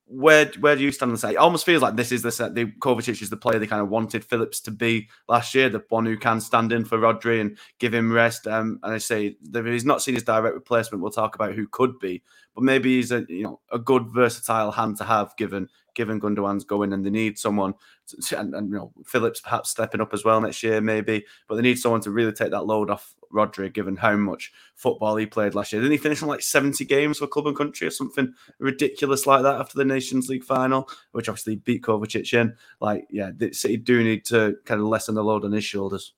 [0.08, 1.34] where where do you stand on the side?
[1.34, 2.54] It almost feels like this is the set.
[2.54, 5.84] The Kovacic is the player they kind of wanted Phillips to be last year, the
[5.90, 8.48] one who can stand in for Rodri and give him rest.
[8.48, 11.02] Um, and I say he's not seen his direct replacement.
[11.02, 12.22] We'll talk about who could be,
[12.54, 16.64] but maybe he's a you know a good versatile hand to have given given Gundogan's
[16.64, 17.74] going and they need someone
[18.38, 21.62] and, and, you know Phillips perhaps stepping up as well next year maybe, but they
[21.62, 25.56] need someone to really take that load off Rodri given how much football he played
[25.56, 25.82] last year.
[25.82, 29.44] Didn't he finish on like 70 games for club and country or something ridiculous like
[29.44, 32.56] that after the Nations League final, which obviously beat Kovacic in?
[32.80, 36.14] Like, yeah, City do need to kind of lessen the load on his shoulders.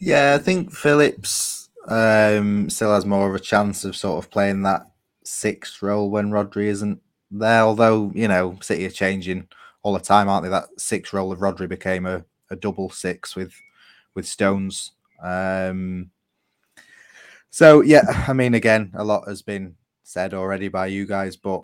[0.00, 4.62] Yeah, I think Phillips um, still has more of a chance of sort of playing
[4.62, 4.82] that
[5.24, 7.62] sixth role when Rodri isn't there.
[7.62, 9.48] Although you know, City are changing
[9.82, 10.50] all the time, aren't they?
[10.50, 13.54] That six role of Rodri became a, a double six with
[14.14, 14.92] with Stones.
[15.22, 16.10] Um,
[17.50, 21.62] so yeah, I mean, again, a lot has been said already by you guys, but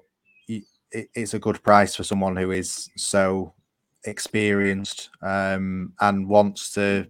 [0.94, 3.52] it's a good price for someone who is so
[4.04, 7.06] experienced um, and wants to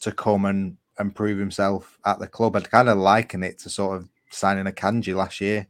[0.00, 2.56] to come and, and prove himself at the club.
[2.56, 5.68] I'd kind of liken it to sort of signing Akanji last year.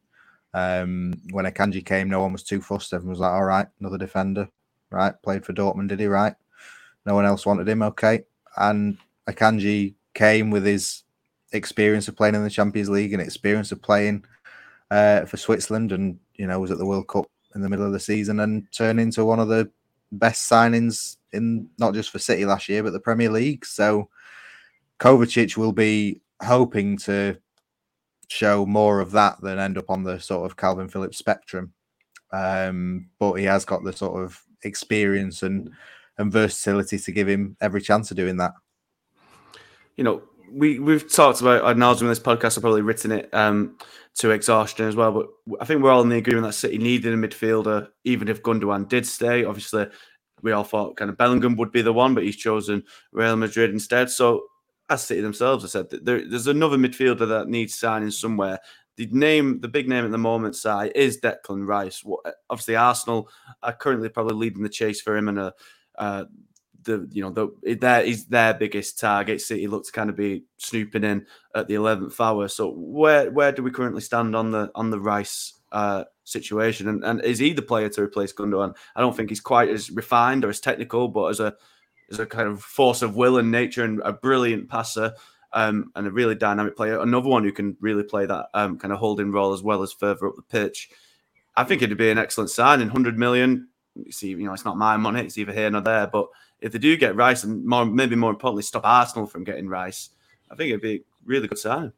[0.54, 2.92] Um, when Akanji came, no one was too fussed.
[2.92, 4.48] Everyone was like, all right, another defender.
[4.90, 5.14] Right.
[5.22, 6.06] Played for Dortmund, did he?
[6.06, 6.34] Right.
[7.06, 7.82] No one else wanted him.
[7.82, 8.24] Okay.
[8.56, 11.04] And Akanji came with his
[11.52, 14.24] experience of playing in the Champions League and experience of playing
[14.90, 17.92] uh, for Switzerland and, you know, was at the World Cup in the middle of
[17.92, 19.70] the season and turned into one of the
[20.12, 23.64] best signings in not just for City last year, but the Premier League.
[23.64, 24.08] So
[25.00, 27.38] Kovacic will be hoping to
[28.28, 31.72] show more of that than end up on the sort of Calvin Phillips spectrum.
[32.32, 35.70] Um, but he has got the sort of experience and
[36.18, 38.52] and versatility to give him every chance of doing that.
[39.96, 42.56] You know, we we've talked about ad in this podcast.
[42.56, 43.76] I've probably written it um,
[44.16, 45.12] to exhaustion as well.
[45.12, 45.28] But
[45.60, 48.88] I think we're all in the agreement that City needed a midfielder, even if Gundogan
[48.88, 49.44] did stay.
[49.44, 49.86] Obviously,
[50.42, 52.82] we all thought kind of Bellingham would be the one, but he's chosen
[53.12, 54.10] Real Madrid instead.
[54.10, 54.44] So
[54.92, 58.58] as City themselves have said, there, there's another midfielder that needs signing somewhere.
[58.96, 62.04] The name, the big name at the moment, side is Declan Rice.
[62.04, 63.28] What obviously, Arsenal
[63.62, 65.54] are currently probably leading the chase for him, and a,
[65.96, 66.24] uh,
[66.84, 69.40] the you know the there is their biggest target.
[69.40, 72.48] City look to kind of be snooping in at the eleventh hour.
[72.48, 76.88] So where where do we currently stand on the on the Rice uh, situation?
[76.88, 78.76] And, and is he the player to replace Gundogan?
[78.94, 81.54] I don't think he's quite as refined or as technical, but as a
[82.12, 85.14] is a kind of force of will and nature and a brilliant passer
[85.52, 87.00] um, and a really dynamic player.
[87.00, 89.92] Another one who can really play that um, kind of holding role as well as
[89.92, 90.90] further up the pitch.
[91.56, 92.78] I think it'd be an excellent sign.
[92.78, 92.88] signing.
[92.88, 93.68] 100 million.
[93.94, 95.20] You see, you know, it's not my money.
[95.20, 96.06] It's either here nor there.
[96.06, 96.28] But
[96.60, 100.10] if they do get Rice and more, maybe more importantly, stop Arsenal from getting Rice,
[100.50, 101.92] I think it'd be a really good sign.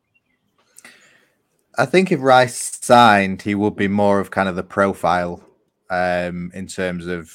[1.76, 5.42] I think if Rice signed, he would be more of kind of the profile
[5.90, 7.32] um, in terms of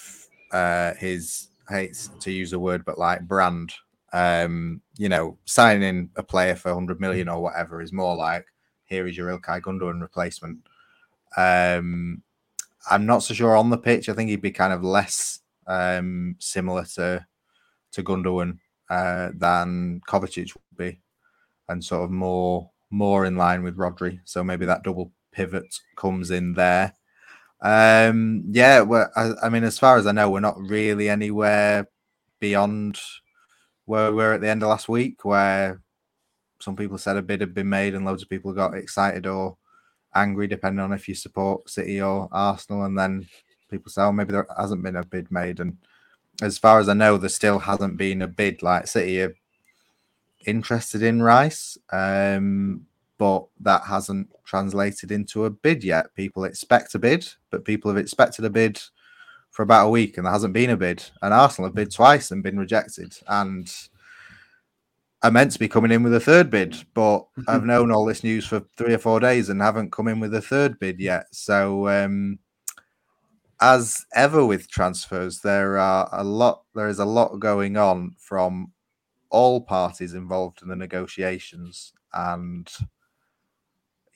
[0.51, 3.73] uh, his hates to use the word, but like brand.
[4.11, 8.47] Um, you know, signing a player for 100 million or whatever is more like
[8.85, 10.59] here is your Ilkay Gundogan replacement.
[11.37, 12.23] Um,
[12.89, 14.09] I'm not so sure on the pitch.
[14.09, 17.25] I think he'd be kind of less um, similar to
[17.91, 20.99] to Gundogan uh, than Kovacic would be,
[21.67, 24.19] and sort of more more in line with Rodri.
[24.25, 26.93] So maybe that double pivot comes in there.
[27.61, 31.89] Um, yeah, well, I, I, mean, as far as I know, we're not really anywhere
[32.39, 32.99] beyond
[33.85, 35.81] where we were at the end of last week, where
[36.59, 39.57] some people said a bid had been made and loads of people got excited or
[40.15, 42.85] angry, depending on if you support City or Arsenal.
[42.85, 43.27] And then
[43.69, 45.59] people say, oh, maybe there hasn't been a bid made.
[45.59, 45.77] And
[46.41, 48.63] as far as I know, there still hasn't been a bid.
[48.63, 49.35] Like City are
[50.45, 51.77] interested in Rice.
[51.91, 52.85] Um,
[53.19, 56.15] but that hasn't translated into a bid yet.
[56.15, 58.81] People expect a bid, but people have expected a bid
[59.51, 61.03] for about a week and there hasn't been a bid.
[61.21, 63.15] And Arsenal have bid twice and been rejected.
[63.27, 63.71] And
[65.21, 68.23] are meant to be coming in with a third bid, but I've known all this
[68.23, 71.27] news for three or four days and haven't come in with a third bid yet.
[71.31, 72.39] So, um,
[73.61, 76.63] as ever with transfers, there are a lot.
[76.73, 78.71] There is a lot going on from
[79.29, 82.71] all parties involved in the negotiations, and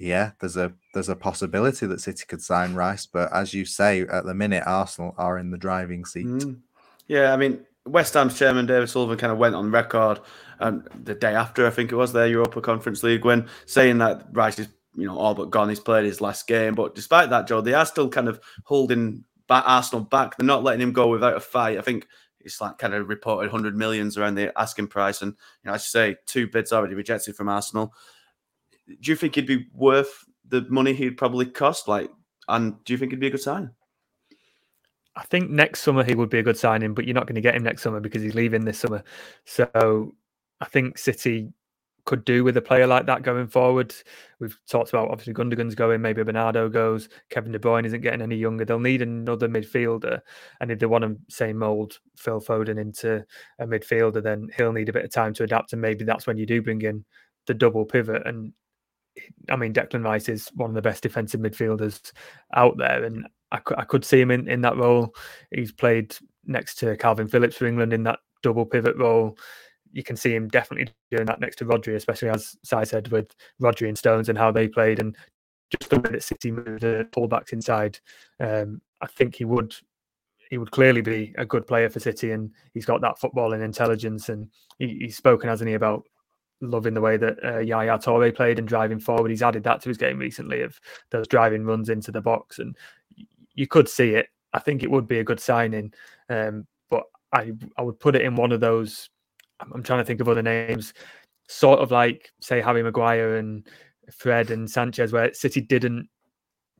[0.03, 4.01] yeah, there's a there's a possibility that City could sign Rice, but as you say,
[4.01, 6.27] at the minute, Arsenal are in the driving seat.
[6.27, 6.59] Mm.
[7.07, 10.19] Yeah, I mean, West Ham's chairman David Sullivan kind of went on record
[10.59, 14.27] um, the day after I think it was their Europa Conference League win, saying that
[14.33, 15.69] Rice is you know all but gone.
[15.69, 19.23] He's played his last game, but despite that, Joe, they are still kind of holding
[19.47, 20.35] back Arsenal back.
[20.35, 21.77] They're not letting him go without a fight.
[21.77, 22.07] I think
[22.41, 25.31] it's like kind of reported hundred millions around the asking price, and
[25.63, 27.93] you know, I should say two bids already rejected from Arsenal.
[28.87, 31.87] Do you think he'd be worth the money he'd probably cost?
[31.87, 32.09] Like,
[32.47, 33.71] and do you think he'd be a good sign?
[35.15, 37.41] I think next summer he would be a good signing, but you're not going to
[37.41, 39.03] get him next summer because he's leaving this summer.
[39.45, 40.13] So
[40.59, 41.53] I think City
[42.05, 43.95] could do with a player like that going forward.
[44.39, 48.35] We've talked about obviously Gundogan's going, maybe Bernardo goes, Kevin De Bruyne isn't getting any
[48.35, 48.65] younger.
[48.65, 50.19] They'll need another midfielder,
[50.59, 53.25] and if they want to say mold Phil Foden into
[53.59, 56.37] a midfielder, then he'll need a bit of time to adapt, and maybe that's when
[56.37, 57.05] you do bring in
[57.45, 58.23] the double pivot.
[58.25, 58.51] And
[59.49, 62.11] I mean, Declan Rice is one of the best defensive midfielders
[62.55, 65.13] out there, and I could, I could see him in, in that role.
[65.51, 69.37] He's played next to Kalvin Phillips for England in that double pivot role.
[69.91, 73.35] You can see him definitely doing that next to Rodri, especially as Si said with
[73.61, 75.15] Rodri and Stones and how they played, and
[75.69, 77.99] just the way that City moved the fullbacks inside.
[78.39, 79.75] Um, I think he would
[80.49, 84.29] he would clearly be a good player for City, and he's got that footballing intelligence,
[84.29, 84.49] and
[84.79, 86.05] he, he's spoken, hasn't he, about
[86.63, 89.29] loving the way that uh, Yaya Toure played and driving forward.
[89.29, 90.79] He's added that to his game recently of
[91.11, 92.75] those driving runs into the box, and
[93.53, 94.27] you could see it.
[94.53, 95.93] I think it would be a good signing,
[96.29, 99.09] um, but I I would put it in one of those.
[99.59, 100.93] I'm trying to think of other names,
[101.47, 103.67] sort of like say Harry Maguire and
[104.11, 106.09] Fred and Sanchez, where City didn't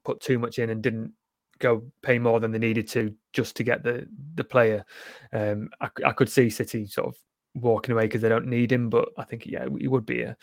[0.04, 1.14] put too much in and didn't
[1.60, 4.86] go pay more than they needed to just to get the the player.
[5.32, 7.16] Um, I, I could see City sort of
[7.56, 10.38] walking away because they don't need him, but I think yeah, he would be a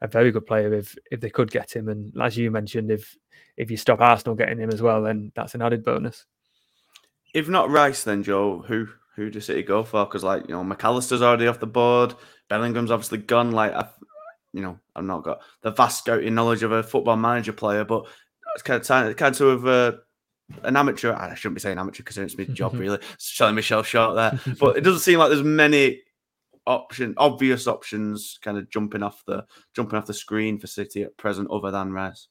[0.00, 1.88] a very good player if if they could get him.
[1.88, 3.16] And as you mentioned, if
[3.56, 6.26] if you stop Arsenal getting him as well, then that's an added bonus.
[7.32, 8.86] If not Rice, then Joe, who
[9.16, 10.04] who does City go for?
[10.04, 12.14] Because like you know, Mac Allister's already off the board.
[12.48, 13.52] Bellingham's obviously gone.
[13.52, 13.88] Like I,
[14.52, 18.06] you know, I've not got the vast scouting knowledge of a football manager player, but
[18.54, 19.92] it's kind of kind of uh,
[20.62, 21.12] an amateur.
[21.12, 22.98] I shouldn't be saying amateur because it's my job really.
[23.18, 26.02] Selling Michelle short there, but it doesn't seem like there's many
[26.66, 31.16] option, obvious options, kind of jumping off the jumping off the screen for City at
[31.16, 32.28] present, other than Rice.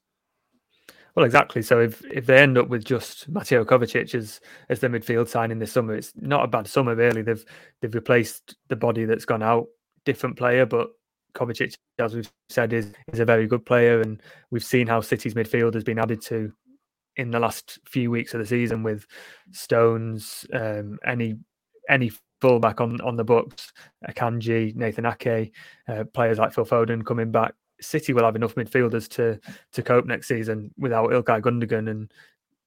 [1.14, 1.62] Well, exactly.
[1.62, 5.58] So if if they end up with just Mateo Kovacic as as the midfield signing
[5.58, 7.22] this summer, it's not a bad summer really.
[7.22, 7.44] They've
[7.80, 9.66] they've replaced the body that's gone out,
[10.04, 10.88] different player, but
[11.34, 14.20] Kovacic, as we've said, is is a very good player, and
[14.50, 16.52] we've seen how City's midfield has been added to
[17.16, 19.06] in the last few weeks of the season with
[19.52, 21.36] Stones, um, any
[21.88, 23.72] any fullback on on the books,
[24.08, 25.52] Akanji, Nathan Ake,
[25.88, 27.54] uh, players like Phil Foden coming back.
[27.80, 29.40] City will have enough midfielders to
[29.72, 32.12] to cope next season without Ilkay Gundogan, and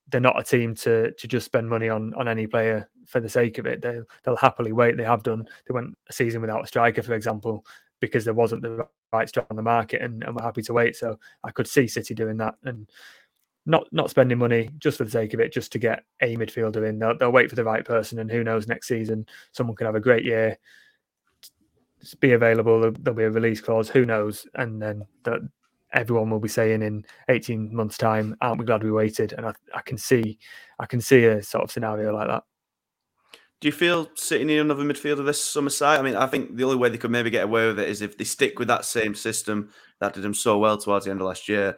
[0.10, 3.30] they're not a team to to just spend money on on any player for the
[3.30, 3.82] sake of it.
[3.82, 4.98] They they'll happily wait.
[4.98, 5.48] They have done.
[5.68, 7.66] They went a season without a striker, for example,
[8.00, 10.96] because there wasn't the right striker on the market, and, and we're happy to wait.
[10.96, 12.90] So I could see City doing that, and
[13.68, 16.88] not not spending money just for the sake of it, just to get a midfielder
[16.88, 16.98] in.
[16.98, 19.96] They'll, they'll wait for the right person, and who knows, next season someone can have
[19.96, 20.58] a great year,
[22.20, 22.80] be available.
[22.80, 23.90] There'll be a release clause.
[23.90, 24.48] Who knows?
[24.56, 25.50] And then the,
[25.94, 29.54] everyone will be saying in 18 months' time, "Aren't we glad we waited?" And I,
[29.76, 30.40] I can see,
[30.80, 32.44] I can see a sort of scenario like that.
[33.60, 36.00] Do you feel sitting in another midfielder this summer side?
[36.00, 38.04] I mean, I think the only way they could maybe get away with it is
[38.04, 41.22] if they stick with that same system that did them so well towards the end
[41.22, 41.76] of last year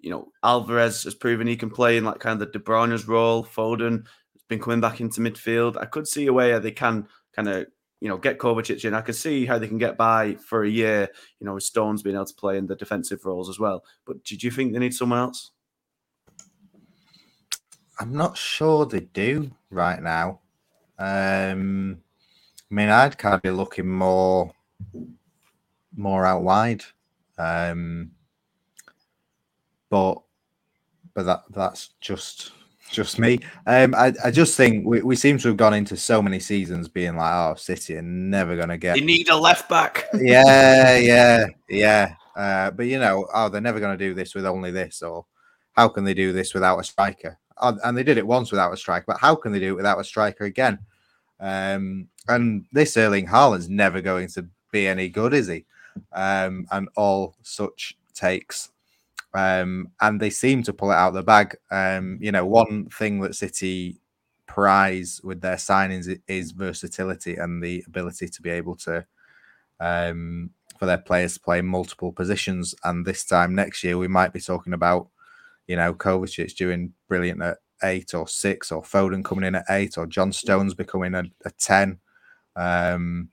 [0.00, 3.08] you know, Alvarez has proven he can play in like kind of the De Bruyne's
[3.08, 3.44] role.
[3.44, 5.76] Foden has been coming back into midfield.
[5.80, 7.66] I could see a way they can kind of,
[8.00, 8.94] you know, get Kovacic in.
[8.94, 11.08] I could see how they can get by for a year,
[11.40, 13.84] you know, with Stones being able to play in the defensive roles as well.
[14.06, 15.50] But did you think they need someone else?
[18.00, 20.40] I'm not sure they do right now.
[21.00, 22.00] Um,
[22.70, 24.52] I mean, I'd kind of be looking more,
[25.96, 26.84] more out wide.
[27.36, 28.12] Um,
[29.90, 30.16] but
[31.14, 32.52] but that that's just
[32.90, 33.40] just me.
[33.66, 36.88] Um, I, I just think we, we seem to have gone into so many seasons
[36.88, 38.96] being like, oh, City are never going to get.
[38.96, 40.06] You need a left back.
[40.14, 42.14] yeah, yeah, yeah.
[42.34, 45.26] Uh, but you know, oh, they're never going to do this with only this, or
[45.72, 47.38] how can they do this without a striker?
[47.60, 49.04] and they did it once without a striker.
[49.08, 50.78] But how can they do it without a striker again?
[51.40, 55.64] Um, and this Erling Haaland's never going to be any good, is he?
[56.12, 58.70] Um, and all such takes.
[59.38, 61.56] Um, and they seem to pull it out of the bag.
[61.70, 64.00] Um, you know, one thing that City
[64.46, 69.06] prize with their signings is versatility and the ability to be able to
[69.78, 72.74] um, for their players to play multiple positions.
[72.82, 75.08] And this time next year, we might be talking about,
[75.68, 79.98] you know, Kovacic doing brilliant at eight or six, or Foden coming in at eight,
[79.98, 81.98] or John Stones becoming a, a 10.
[82.56, 83.28] Um,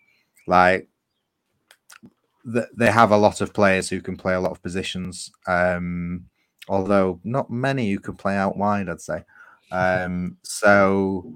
[2.45, 6.25] they have a lot of players who can play a lot of positions, um,
[6.67, 9.23] although not many who can play out wide, I'd say.
[9.71, 11.33] Um, so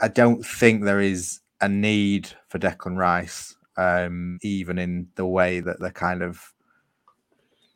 [0.00, 5.60] I don't think there is a need for Declan Rice um, even in the way
[5.60, 6.52] that they kind of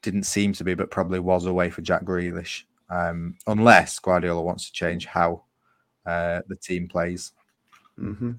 [0.03, 4.43] didn't seem to be, but probably was a way for Jack Grealish, um, unless Guardiola
[4.43, 5.43] wants to change how
[6.05, 7.33] uh, the team plays.
[7.99, 8.33] Mm-hmm.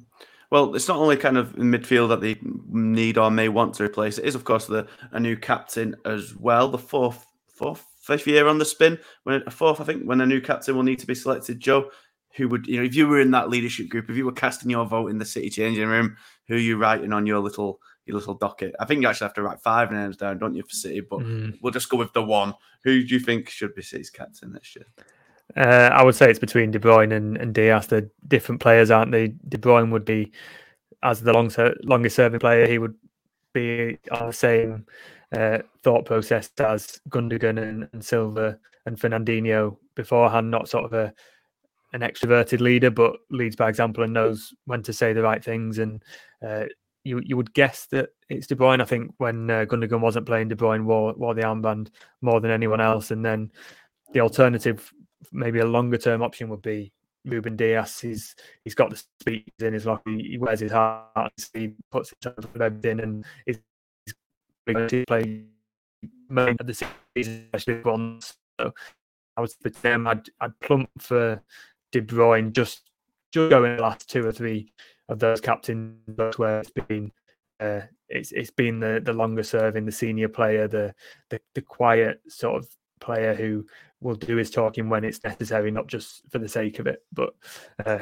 [0.49, 2.37] Well, it's not only kind of midfield that they
[2.69, 4.17] need or may want to replace.
[4.17, 6.69] It is, of course, the a new captain as well.
[6.69, 8.97] The fourth, fourth, fifth year on the spin.
[9.23, 11.59] When a fourth, I think, when a new captain will need to be selected.
[11.59, 11.91] Joe,
[12.37, 14.69] who would you know if you were in that leadership group, if you were casting
[14.69, 16.15] your vote in the city changing room,
[16.47, 18.73] who are you writing on your little your little docket?
[18.79, 21.01] I think you actually have to write five names down, don't you, for City?
[21.01, 21.57] But mm.
[21.61, 22.53] we'll just go with the one.
[22.83, 24.85] Who do you think should be City's captain this year?
[25.57, 27.87] Uh, I would say it's between De Bruyne and, and Dias.
[27.87, 29.29] They're different players, aren't they?
[29.47, 30.31] De Bruyne would be,
[31.03, 31.51] as the long
[31.83, 32.93] longest serving player, he would
[33.53, 34.85] be on the same
[35.35, 41.13] uh, thought process as Gundogan and, and Silva and Fernandinho beforehand, not sort of a
[41.93, 45.79] an extroverted leader, but leads by example and knows when to say the right things.
[45.79, 46.03] And
[46.45, 46.65] uh,
[47.03, 48.81] you you would guess that it's De Bruyne.
[48.81, 51.89] I think when uh, Gundogan wasn't playing, De Bruyne wore wore the armband
[52.21, 53.11] more than anyone else.
[53.11, 53.51] And then
[54.13, 54.93] the alternative,
[55.31, 56.91] maybe a longer term option, would be
[57.25, 57.99] Ruben Dias.
[57.99, 60.09] He's he's got the speed in his locker.
[60.09, 61.33] He wears his heart.
[61.53, 63.59] He puts it everything, and he's
[64.67, 65.43] going to play
[66.29, 68.35] most of the season, especially once.
[68.59, 68.73] So
[69.35, 70.07] I was for them.
[70.07, 71.41] I'd I'd plump for
[71.91, 72.89] De Bruyne just
[73.31, 74.71] just going the last two or three
[75.09, 75.99] of those captains
[76.37, 77.11] where it's been
[77.59, 80.93] uh, it's it's been the the longer serving, the senior player, the,
[81.29, 82.67] the the quiet sort of
[82.99, 83.65] player who
[84.01, 87.03] will do his talking when it's necessary, not just for the sake of it.
[87.11, 87.33] But
[87.85, 87.99] uh,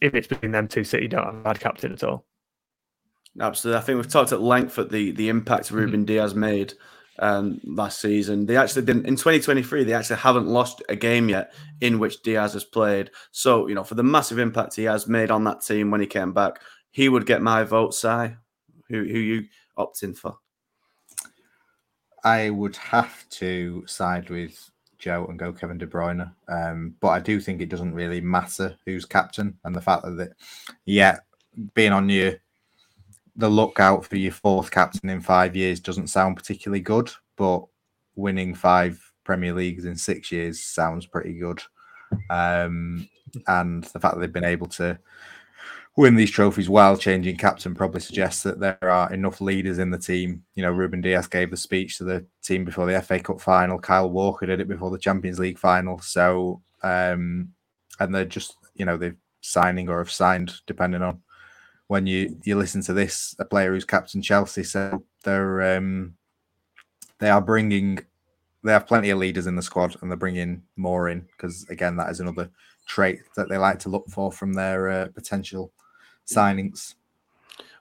[0.00, 2.24] if it's between them two, City don't have a bad captain at all.
[3.40, 6.06] Absolutely, I think we've talked at length at the the impact Ruben mm-hmm.
[6.06, 6.74] Dias made
[7.18, 8.46] um, last season.
[8.46, 9.84] They actually didn't in 2023.
[9.84, 13.10] They actually haven't lost a game yet in which Dias has played.
[13.32, 16.06] So you know, for the massive impact he has made on that team when he
[16.06, 16.60] came back,
[16.90, 17.94] he would get my vote.
[17.94, 18.08] Si,
[18.88, 19.44] who who you
[19.76, 20.38] opting for?
[22.24, 26.32] I would have to side with Joe and go Kevin De Bruyne.
[26.48, 30.32] Um, but I do think it doesn't really matter who's captain and the fact that,
[30.86, 31.18] yeah,
[31.74, 32.34] being on your
[33.36, 37.64] the lookout for your fourth captain in five years doesn't sound particularly good, but
[38.14, 41.60] winning five Premier Leagues in six years sounds pretty good.
[42.30, 43.08] Um,
[43.48, 44.98] and the fact that they've been able to
[45.96, 49.98] win these trophies while changing captain probably suggests that there are enough leaders in the
[49.98, 50.42] team.
[50.54, 53.78] You know, Ruben Dias gave the speech to the team before the FA Cup final.
[53.78, 56.00] Kyle Walker did it before the Champions League final.
[56.00, 57.50] So, um,
[58.00, 61.22] and they're just, you know, they're signing or have signed, depending on
[61.86, 64.64] when you you listen to this, a player who's captain Chelsea.
[64.64, 66.14] So they're um,
[67.20, 68.00] they are bringing
[68.64, 71.96] they have plenty of leaders in the squad, and they're bringing more in because again,
[71.96, 72.50] that is another
[72.86, 75.72] trait that they like to look for from their uh, potential
[76.26, 76.94] signings.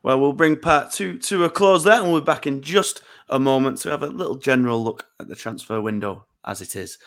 [0.01, 3.01] Well, we'll bring part two to a close there, and we'll be back in just
[3.29, 6.97] a moment to have a little general look at the transfer window as it is.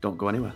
[0.00, 0.54] Don't go anywhere.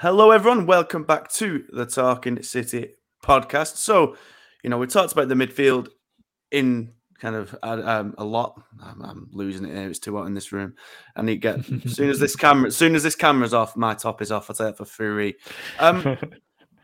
[0.00, 0.66] Hello, everyone.
[0.66, 3.76] Welcome back to the Talking City podcast.
[3.76, 4.16] So,
[4.62, 5.88] you know, we talked about the midfield
[6.50, 8.60] in kind of uh, um, a lot.
[8.82, 9.88] I'm, I'm, losing it here.
[9.88, 10.74] It's too hot in this room.
[11.14, 13.76] I need to get as soon as this camera, as soon as this camera's off,
[13.76, 14.50] my top is off.
[14.50, 15.34] I'll take it for free.
[15.78, 16.18] Um,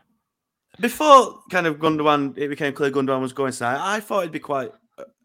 [0.79, 3.65] before kind of Gundogan, it became clear Gundogan was going to.
[3.65, 4.71] I thought it'd be quite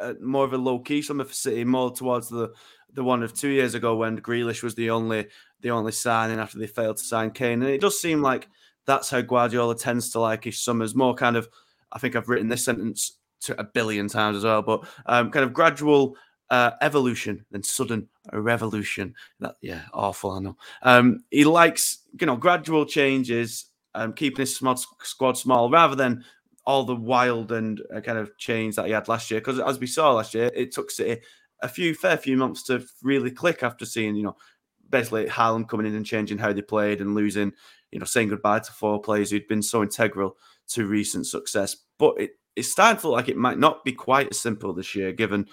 [0.01, 2.53] uh, more of a low key summer for City, more towards the
[2.95, 5.29] the one of two years ago when Grealish was the only
[5.61, 7.63] the only signing after they failed to sign Kane.
[7.63, 8.49] And it does seem like
[8.87, 10.95] that's how Guardiola tends to like his summers.
[10.95, 11.49] More kind of,
[11.93, 15.45] I think I've written this sentence to a billion times as well, but um, kind
[15.45, 16.17] of gradual
[16.51, 19.15] uh, evolution than sudden revolution.
[19.41, 20.33] That yeah, awful.
[20.33, 20.57] I know.
[20.83, 26.25] Um, he likes you know gradual changes um, keeping his squad small rather than
[26.67, 29.41] all the wild and uh, kind of change that he had last year.
[29.41, 31.21] Because as we saw last year, it took City
[31.63, 34.37] a few fair few months to really click after seeing you know
[34.91, 37.53] basically Haaland coming in and changing how they played and losing,
[37.91, 40.37] you know, saying goodbye to four players who'd been so integral
[40.69, 41.77] to recent success.
[41.99, 44.95] But it, it's starting to look like it might not be quite as simple this
[44.95, 45.47] year, given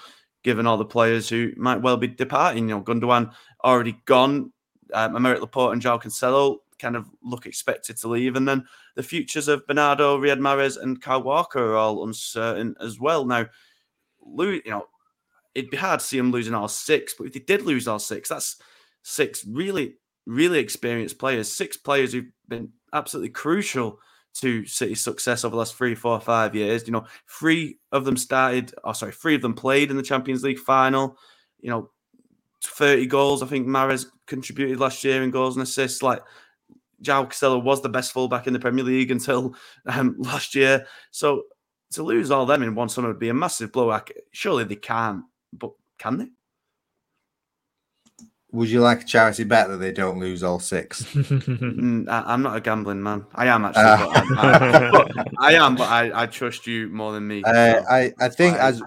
[0.43, 2.69] given all the players who might well be departing.
[2.69, 3.31] You know, Gundogan
[3.63, 4.51] already gone,
[4.93, 9.47] um, Laporte and João Cancelo kind of look expected to leave, and then the futures
[9.47, 13.25] of Bernardo, Riyad Mahrez, and Kyle Walker are all uncertain as well.
[13.25, 13.45] Now,
[14.37, 14.87] you know,
[15.53, 17.99] it'd be hard to see them losing all six, but if they did lose all
[17.99, 18.57] six, that's
[19.03, 19.95] six really,
[20.25, 23.99] really experienced players, six players who've been absolutely crucial
[24.36, 26.86] to City's success over the last three, four, five years.
[26.86, 30.43] You know, three of them started, oh, sorry, three of them played in the Champions
[30.43, 31.17] League final.
[31.59, 31.89] You know,
[32.63, 33.41] 30 goals.
[33.41, 36.03] I think Mahrez contributed last year in goals and assists.
[36.03, 36.21] Like,
[37.01, 39.55] João Cancelo was the best fullback in the Premier League until
[39.86, 40.86] um, last year.
[41.11, 41.43] So
[41.91, 43.97] to lose all them in one summer would be a massive blow.
[44.31, 45.23] Surely they can't,
[45.53, 46.27] but can they?
[48.55, 51.03] Would you like a charity bet that they don't lose all six?
[51.55, 53.25] Mm, I, am not a gambling man.
[53.35, 53.83] I am actually.
[53.83, 57.43] Uh, but I, but I, am, but I, I, trust you more than me.
[57.43, 58.81] Uh, so I, I think as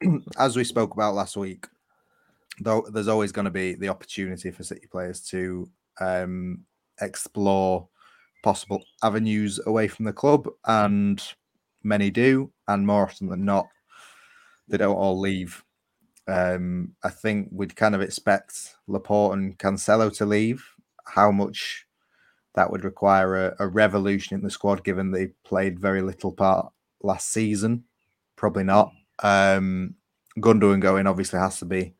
[0.38, 1.66] as we spoke about last week,
[2.60, 5.68] though, there's always going to be the opportunity for City players to
[6.00, 6.64] um,
[7.00, 7.88] explore
[8.42, 11.22] possible avenues away from the club, and
[11.82, 13.66] many do, and more often than not,
[14.68, 15.64] they don't all leave
[16.28, 20.62] um, I think we'd kind of expect Laporte and Cancelo to leave.
[21.06, 21.86] How much
[22.54, 26.70] that would require a, a, revolution in the squad, given they played very little part
[27.02, 27.84] last season?
[28.36, 28.92] Probably not.
[29.20, 29.94] Um,
[30.38, 31.94] Gundogan going obviously has to be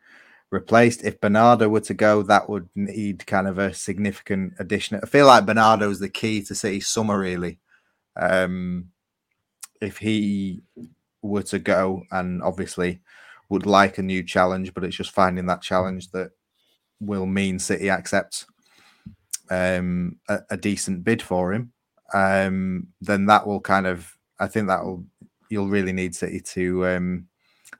[0.50, 1.04] replaced.
[1.04, 5.00] If Bernardo were to go, that would need kind of a significant addition.
[5.02, 7.60] I feel like Bernardo is the key to City summer, really.
[8.14, 8.90] Um,
[9.80, 10.62] if he
[11.22, 13.00] were to go, and obviously
[13.48, 16.30] would like a new challenge, but it's just finding that challenge that
[17.00, 18.46] will mean City accept
[19.50, 21.72] um, a, a, decent bid for him.
[22.12, 25.04] Um, then that will kind of, I think that will,
[25.48, 27.28] you'll really need City to um,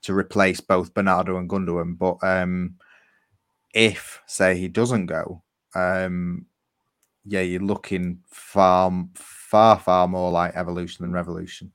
[0.03, 1.99] to replace both Bernardo and Gundogan.
[1.99, 2.77] But um,
[3.75, 5.43] if, say, he doesn't go,
[5.75, 6.47] um,
[7.25, 11.73] yeah, you're looking far, far, far more like evolution than revolution.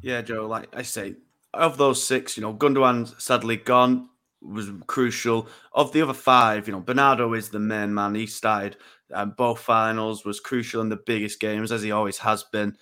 [0.00, 0.46] Yeah, Joe.
[0.46, 1.16] Like I say,
[1.54, 4.08] of those six, you know, Gundogan sadly gone
[4.40, 5.48] was crucial.
[5.72, 8.14] Of the other five, you know, Bernardo is the main man.
[8.14, 8.76] He started
[9.12, 12.76] um, both finals, was crucial in the biggest games as he always has been.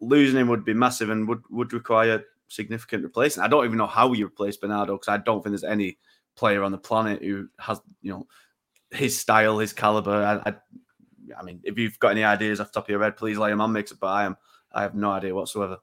[0.00, 3.46] Losing him would be massive and would would require significant replacement.
[3.46, 5.98] I don't even know how you replace Bernardo because I don't think there's any
[6.34, 8.26] player on the planet who has you know
[8.90, 10.42] his style, his caliber.
[10.44, 10.54] I, I,
[11.38, 13.60] I mean, if you've got any ideas off top of your head, please lay them
[13.60, 13.84] on me.
[14.00, 14.36] But I am,
[14.72, 15.78] I have no idea whatsoever.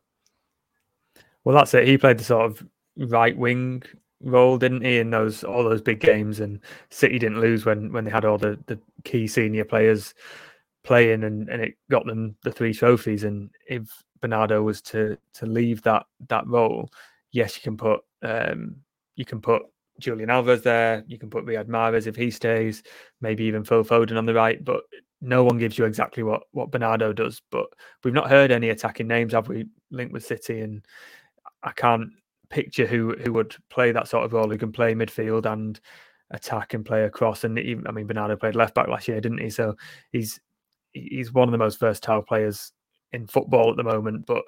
[1.49, 1.87] Well, that's it.
[1.87, 2.63] He played the sort of
[2.95, 3.81] right wing
[4.21, 6.41] role, didn't he, in those all those big games?
[6.41, 6.59] And
[6.91, 10.13] City didn't lose when when they had all the the key senior players
[10.83, 13.23] playing, and and it got them the three trophies.
[13.23, 13.89] And if
[14.21, 16.87] Bernardo was to to leave that that role,
[17.31, 18.75] yes, you can put um
[19.15, 19.63] you can put
[19.99, 21.03] Julian Alvarez there.
[21.07, 22.83] You can put Riyad Mahrez if he stays,
[23.21, 24.63] maybe even Phil Foden on the right.
[24.63, 24.83] But
[25.19, 27.41] no one gives you exactly what what Bernardo does.
[27.49, 27.69] But
[28.03, 29.65] we've not heard any attacking names, have we?
[29.89, 30.85] Linked with City and
[31.63, 32.09] I can't
[32.49, 35.79] picture who who would play that sort of role who can play midfield and
[36.31, 37.43] attack and play across.
[37.43, 39.49] And even, I mean, Bernardo played left back last year, didn't he?
[39.49, 39.75] So
[40.11, 40.39] he's
[40.93, 42.71] he's one of the most versatile players
[43.11, 44.25] in football at the moment.
[44.25, 44.43] But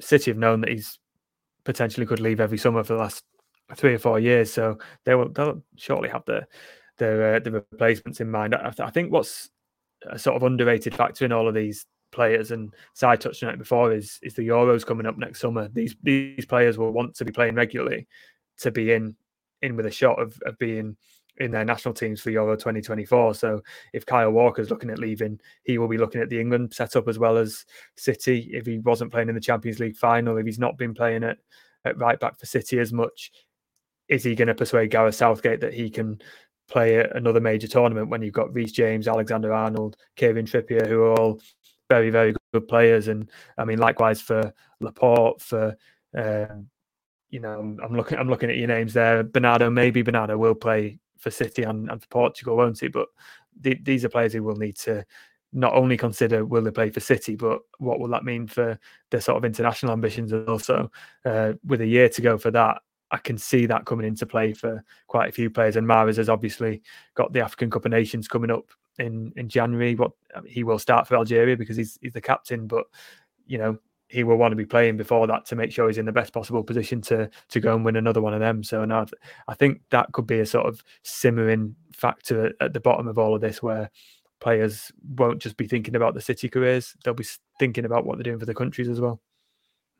[0.00, 0.98] City have known that he's
[1.64, 3.24] potentially could leave every summer for the last
[3.76, 4.52] three or four years.
[4.52, 6.46] So they will they'll shortly have the
[6.98, 8.54] the uh, the replacements in mind.
[8.54, 9.50] I, I think what's
[10.08, 13.58] a sort of underrated factor in all of these players, and Si touched on it
[13.58, 15.68] before, is is the Euros coming up next summer.
[15.72, 18.06] These these players will want to be playing regularly
[18.58, 19.16] to be in
[19.62, 20.96] in with a shot of, of being
[21.40, 23.34] in their national teams for Euro 2024.
[23.34, 27.08] So if Kyle Walker's looking at leaving, he will be looking at the England setup
[27.08, 27.64] as well as
[27.96, 28.50] City.
[28.52, 31.38] If he wasn't playing in the Champions League final, if he's not been playing at,
[31.84, 33.32] at right back for City as much,
[34.08, 36.20] is he going to persuade Gareth Southgate that he can
[36.68, 41.18] play another major tournament when you've got Reece James, Alexander Arnold, Kevin Trippier, who are
[41.18, 41.40] all
[41.90, 43.08] very, very good players.
[43.08, 43.28] And
[43.58, 45.76] I mean, likewise for Laporte, for
[46.16, 46.46] uh,
[47.28, 49.22] you know, I'm looking, I'm looking at your names there.
[49.22, 52.88] Bernardo, maybe Bernardo will play for City and, and for Portugal, won't he?
[52.88, 53.08] But
[53.62, 55.04] th- these are players who will need to
[55.52, 58.78] not only consider will they play for City, but what will that mean for
[59.10, 60.32] their sort of international ambitions?
[60.32, 60.90] And also,
[61.24, 62.78] uh, with a year to go for that,
[63.12, 65.76] I can see that coming into play for quite a few players.
[65.76, 66.82] And Mahrez has obviously
[67.14, 68.70] got the African Cup of Nations coming up
[69.00, 69.94] in in January.
[69.94, 72.84] What um, he will start for Algeria because he's he's the captain, but
[73.46, 73.78] you know
[74.08, 76.32] he will want to be playing before that to make sure he's in the best
[76.32, 78.62] possible position to to go and win another one of them.
[78.62, 79.06] So now
[79.48, 83.18] I think that could be a sort of simmering factor at, at the bottom of
[83.18, 83.90] all of this, where
[84.40, 87.26] players won't just be thinking about the city careers; they'll be
[87.58, 89.20] thinking about what they're doing for the countries as well.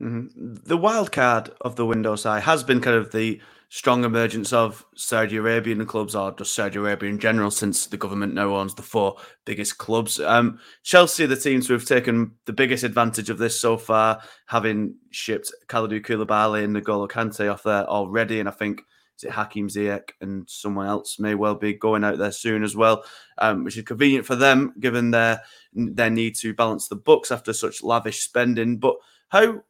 [0.01, 0.55] Mm-hmm.
[0.65, 3.39] The wild card of the window side has been kind of the
[3.69, 8.33] strong emergence of Saudi Arabian clubs or just Saudi Arabia in general since the government
[8.33, 10.19] now owns the four biggest clubs.
[10.19, 14.95] Um, Chelsea, the teams who have taken the biggest advantage of this so far, having
[15.11, 18.81] shipped Kalidou Koulibaly and N'Golo Kante off there already, and I think
[19.17, 22.75] is it Hakim Ziyech and someone else may well be going out there soon as
[22.75, 23.05] well,
[23.37, 25.41] um, which is convenient for them given their
[25.73, 28.79] their need to balance the books after such lavish spending.
[28.79, 28.95] But
[29.29, 29.61] how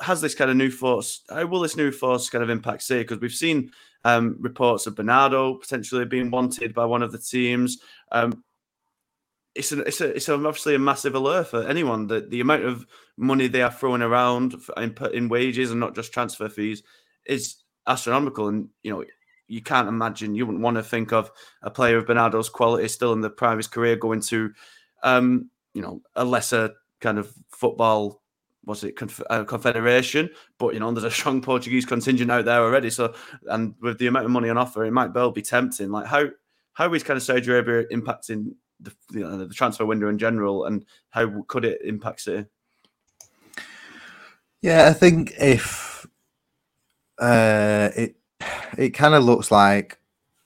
[0.00, 1.22] has this kind of new force?
[1.28, 3.02] How will this new force kind of impact City?
[3.02, 3.70] Because we've seen
[4.04, 7.78] um, reports of Bernardo potentially being wanted by one of the teams.
[8.10, 8.42] Um,
[9.54, 12.86] it's a, it's a, it's obviously a massive alert for anyone that the amount of
[13.16, 16.82] money they are throwing around in, in wages and not just transfer fees
[17.26, 18.48] is astronomical.
[18.48, 19.04] And you know,
[19.48, 21.30] you can't imagine you wouldn't want to think of
[21.62, 24.52] a player of Bernardo's quality still in the prime of his career going to,
[25.02, 26.70] um, you know, a lesser
[27.00, 28.22] kind of football
[28.64, 32.60] was it conf- uh, confederation but you know there's a strong portuguese contingent out there
[32.60, 33.14] already so
[33.46, 36.24] and with the amount of money on offer it might well be tempting like how
[36.72, 38.52] how is kind of saudi arabia impacting
[38.82, 42.46] the, you know, the transfer window in general and how could it impact it
[44.62, 46.06] yeah i think if
[47.18, 48.16] uh it
[48.78, 49.98] it kind of looks like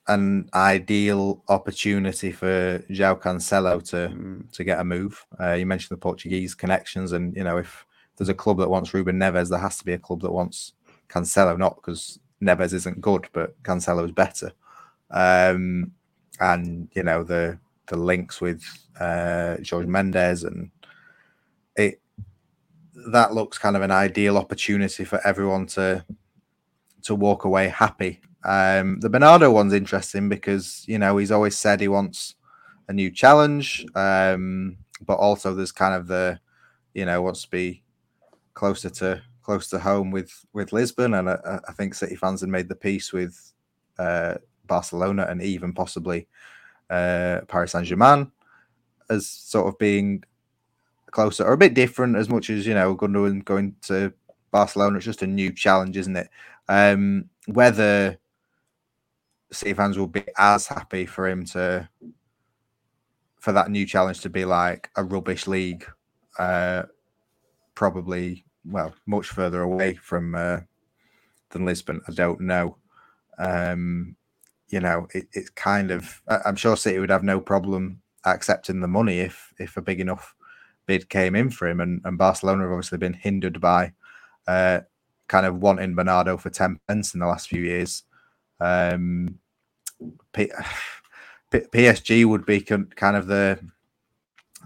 [0.08, 4.50] an ideal opportunity for João Cancelo to mm.
[4.52, 5.24] to get a move.
[5.40, 7.86] Uh, you mentioned the Portuguese connections, and you know if
[8.16, 10.72] there's a club that wants Ruben Neves, there has to be a club that wants
[11.08, 14.52] Cancelo, not because Neves isn't good, but Cancelo is better.
[15.10, 15.92] Um,
[16.40, 18.62] and you know the the links with
[18.98, 20.70] uh, Jorge Mendes and
[21.76, 22.00] it
[23.12, 26.04] that looks kind of an ideal opportunity for everyone to
[27.02, 28.20] to walk away happy.
[28.44, 32.34] Um, the Bernardo one's interesting because you know he's always said he wants
[32.88, 36.40] a new challenge, um, but also there's kind of the
[36.94, 37.83] you know wants to be
[38.54, 42.50] closer to close to home with with Lisbon, and I, I think City fans had
[42.50, 43.52] made the peace with
[43.98, 44.34] uh,
[44.66, 46.26] Barcelona and even possibly
[46.90, 48.30] uh, Paris Saint Germain
[49.10, 50.24] as sort of being
[51.10, 52.16] closer or a bit different.
[52.16, 54.12] As much as you know, Gundogan going to
[54.50, 56.28] Barcelona, it's just a new challenge, isn't it?
[56.68, 58.18] Um, whether
[59.52, 61.88] City fans will be as happy for him to
[63.38, 65.84] for that new challenge to be like a rubbish league
[66.38, 66.84] uh,
[67.74, 70.60] probably well much further away from uh,
[71.50, 72.00] than Lisbon.
[72.08, 72.78] I don't know.
[73.38, 74.16] Um,
[74.68, 76.22] you know, it, it's kind of.
[76.28, 80.34] I'm sure City would have no problem accepting the money if if a big enough
[80.86, 83.92] bid came in for him, and, and Barcelona have obviously been hindered by
[84.48, 84.80] uh,
[85.28, 88.04] kind of wanting Bernardo for ten pence in the last few years.
[88.60, 89.38] Um,
[90.32, 90.52] P-
[91.52, 93.60] PSG would be kind of the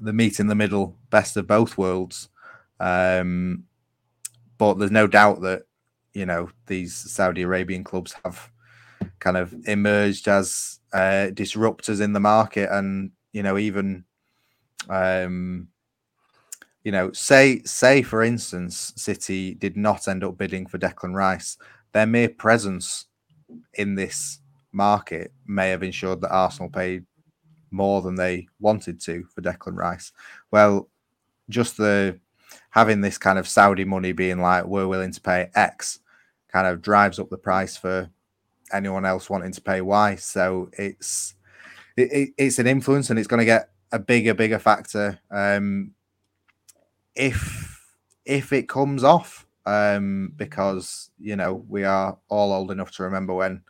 [0.01, 2.29] the meet in the middle, best of both worlds.
[2.81, 3.65] Um,
[4.59, 5.63] but there's no doubt that
[6.15, 8.51] you know these Saudi Arabian clubs have
[9.21, 14.05] kind of emerged as uh, disruptors in the market, and you know even
[14.89, 15.69] um,
[16.83, 21.57] you know say say for instance City did not end up bidding for Declan Rice,
[21.93, 23.07] their mere presence
[23.75, 24.41] in this
[24.73, 27.05] market may have ensured that Arsenal paid
[27.71, 30.13] more than they wanted to for Declan Rice.
[30.51, 30.89] Well,
[31.49, 32.19] just the
[32.79, 35.99] having this kind of Saudi money being like we're willing to pay X
[36.47, 38.09] kind of drives up the price for
[38.73, 40.15] anyone else wanting to pay Y.
[40.15, 41.35] So it's
[41.97, 45.91] it, it's an influence and it's going to get a bigger bigger factor um,
[47.17, 47.85] if
[48.25, 53.35] if it comes off um, because you know we are all old enough to remember
[53.35, 53.61] when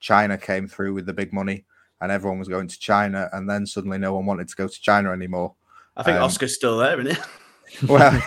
[0.00, 1.64] China came through with the big money
[2.00, 4.80] and everyone was going to China and then suddenly no one wanted to go to
[4.80, 5.54] China anymore.
[5.96, 7.24] I think um, Oscar's still there, isn't it?
[7.88, 8.22] well,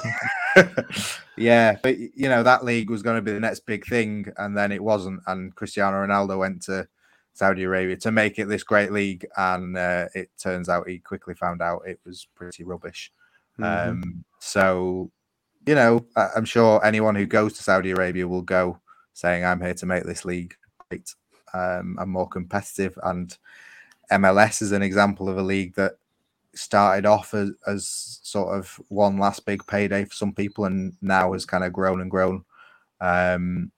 [1.37, 4.57] yeah, but you know that league was going to be the next big thing, and
[4.57, 5.21] then it wasn't.
[5.27, 6.87] And Cristiano Ronaldo went to
[7.33, 11.33] Saudi Arabia to make it this great league, and uh, it turns out he quickly
[11.33, 13.11] found out it was pretty rubbish.
[13.59, 13.89] Mm-hmm.
[13.89, 15.11] Um, so,
[15.65, 18.79] you know, I'm sure anyone who goes to Saudi Arabia will go
[19.13, 20.55] saying, "I'm here to make this league
[20.89, 21.13] great
[21.53, 23.35] um, and more competitive." And
[24.11, 25.93] MLS is an example of a league that
[26.55, 31.33] started off as, as sort of one last big payday for some people and now
[31.33, 32.43] has kind of grown and grown
[33.01, 33.71] um,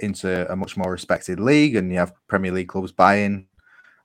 [0.00, 3.46] into a much more respected league and you have Premier League clubs buying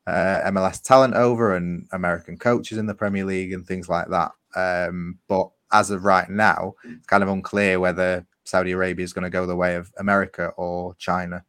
[0.05, 4.31] uh, MLS talent over and American coaches in the Premier League and things like that.
[4.55, 9.23] Um, but as of right now, it's kind of unclear whether Saudi Arabia is going
[9.23, 11.43] to go the way of America or China.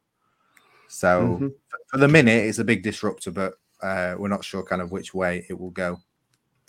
[0.89, 1.49] So mm-hmm.
[1.87, 5.15] for the minute, it's a big disruptor, but uh, we're not sure kind of which
[5.15, 6.01] way it will go.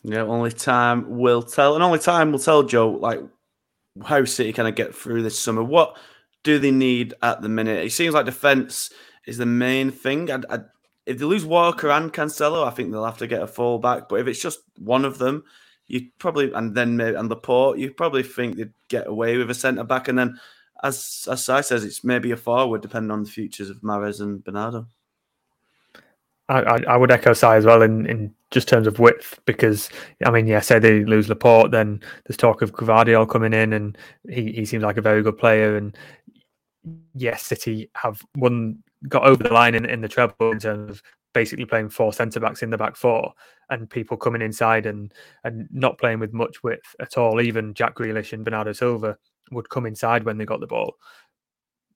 [0.03, 2.91] Yeah, only time will tell, and only time will tell, Joe.
[2.91, 3.19] Like
[4.05, 5.63] how City kind of get through this summer.
[5.63, 5.97] What
[6.43, 7.85] do they need at the minute?
[7.85, 8.91] It seems like defense
[9.25, 10.31] is the main thing.
[10.31, 10.59] I, I,
[11.05, 14.07] if they lose Walker and Cancelo, I think they'll have to get a fullback.
[14.07, 15.43] But if it's just one of them,
[15.87, 19.55] you probably and then maybe and Laporte, you probably think they'd get away with a
[19.55, 20.39] centre back, and then
[20.83, 24.43] as as Si says, it's maybe a forward depending on the futures of Mahrez and
[24.43, 24.87] Bernardo.
[26.49, 29.89] I, I, would echo Si as well in, in just terms of width because
[30.25, 33.97] I mean, yeah, say they lose Laporte, then there's talk of Gvardiol coming in, and
[34.27, 35.77] he, he seems like a very good player.
[35.77, 35.95] And
[37.13, 41.03] yes, City have won, got over the line in, in the treble in terms of
[41.33, 43.31] basically playing four centre backs in the back four,
[43.69, 47.41] and people coming inside and and not playing with much width at all.
[47.41, 49.17] Even Jack Grealish and Bernardo Silva
[49.51, 50.95] would come inside when they got the ball,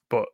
[0.09, 0.27] but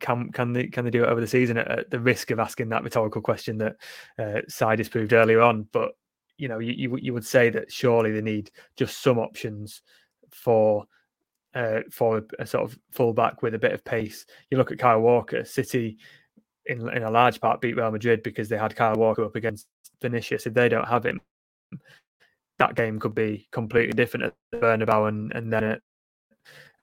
[0.00, 2.38] can can they can they do it over the season at, at the risk of
[2.38, 3.76] asking that rhetorical question that
[4.18, 5.68] uh, Side disproved earlier on?
[5.72, 5.92] But
[6.36, 9.82] you know, you, you, you would say that surely they need just some options
[10.30, 10.86] for
[11.54, 14.26] uh, for a, sort of fullback with a bit of pace.
[14.50, 15.98] You look at Kyle Walker, City
[16.66, 19.66] in in a large part beat Real Madrid because they had Kyle Walker up against
[20.02, 20.46] Vinicius.
[20.46, 21.20] If they don't have him,
[22.58, 25.82] that game could be completely different at Bernabeu and, and then at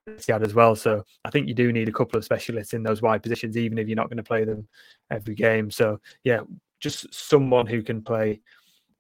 [0.10, 0.76] Etihad as well.
[0.76, 3.78] So I think you do need a couple of specialists in those wide positions, even
[3.78, 4.68] if you're not going to play them
[5.10, 5.70] every game.
[5.72, 6.42] So yeah,
[6.80, 8.42] just someone who can play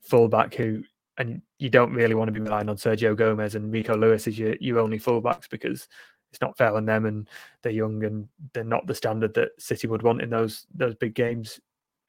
[0.01, 0.83] fullback who
[1.17, 4.39] and you don't really want to be relying on Sergio Gomez and Rico Lewis as
[4.39, 5.87] your, your only fullbacks because
[6.31, 7.27] it's not fair on them and
[7.61, 11.13] they're young and they're not the standard that City would want in those those big
[11.13, 11.59] games.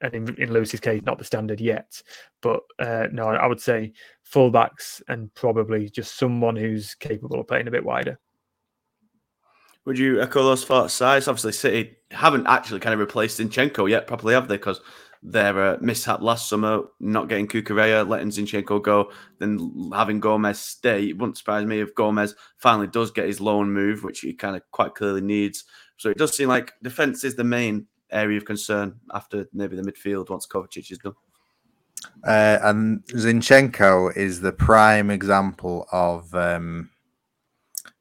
[0.01, 2.01] And in, in Lewis's case, not the standard yet.
[2.41, 3.93] But uh, no, I would say
[4.29, 8.19] fullbacks and probably just someone who's capable of playing a bit wider.
[9.85, 11.27] Would you echo those thoughts, size?
[11.27, 14.55] Obviously, City haven't actually kind of replaced Zinchenko yet properly, have they?
[14.55, 14.79] Because
[15.21, 21.09] their uh, mishap last summer, not getting Cucurella, letting Zinchenko go, then having Gomez stay.
[21.09, 24.55] It wouldn't surprise me if Gomez finally does get his loan move, which he kind
[24.55, 25.65] of quite clearly needs.
[25.97, 29.81] So it does seem like defence is the main area of concern after maybe the
[29.81, 31.13] midfield once Kovacic is done.
[32.25, 36.89] Uh, and Zinchenko is the prime example of, um,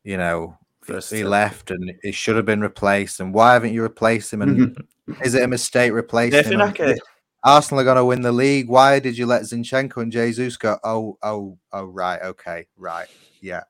[0.03, 3.21] you know, First he left and he should have been replaced.
[3.21, 4.43] And why haven't you replaced him?
[4.43, 4.85] And
[5.23, 6.99] is it a mistake replacing him?
[7.45, 8.69] Arsenal are going to win the league.
[8.69, 10.79] Why did you let Zinchenko and Jesus go?
[10.85, 13.09] Oh, oh, oh, right, okay, right,
[13.41, 13.63] yeah,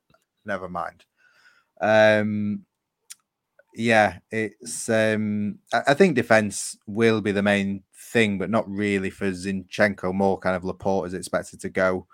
[0.44, 1.04] never mind.
[1.80, 2.66] Um,
[3.74, 4.88] yeah, it's.
[4.90, 7.82] Um, I, think defense will be the main
[8.12, 10.12] thing, but not really for Zinchenko.
[10.12, 12.06] More kind of Laporte is expected to go.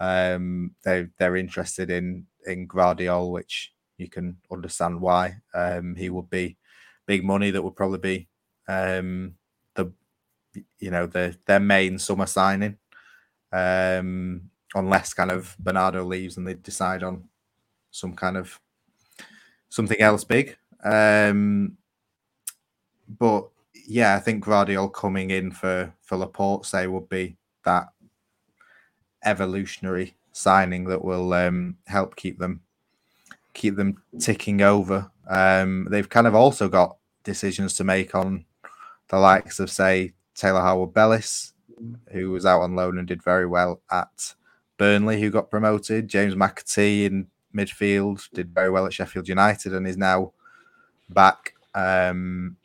[0.00, 5.36] Um, they they're interested in in Gvardiol, which you can understand why.
[5.54, 6.56] Um, he would be
[7.06, 8.28] big money that would probably be
[8.68, 9.34] um,
[9.74, 9.92] the
[10.78, 12.78] you know the their main summer signing,
[13.52, 14.42] um,
[14.74, 17.24] unless kind of Bernardo leaves and they decide on
[17.90, 18.58] some kind of
[19.68, 20.56] something else big.
[20.84, 21.76] Um,
[23.18, 23.48] but
[23.86, 27.88] yeah, I think Gvardiol coming in for for Laporte say would be that
[29.24, 32.60] evolutionary signing that will um, help keep them
[33.54, 35.10] keep them ticking over.
[35.28, 38.44] Um, they've kind of also got decisions to make on
[39.08, 41.52] the likes of, say, Taylor Harwood-Bellis,
[42.12, 44.34] who was out on loan and did very well at
[44.78, 46.08] Burnley, who got promoted.
[46.08, 50.32] James McAtee in midfield did very well at Sheffield United and is now
[51.10, 51.54] back.
[51.74, 52.56] Um,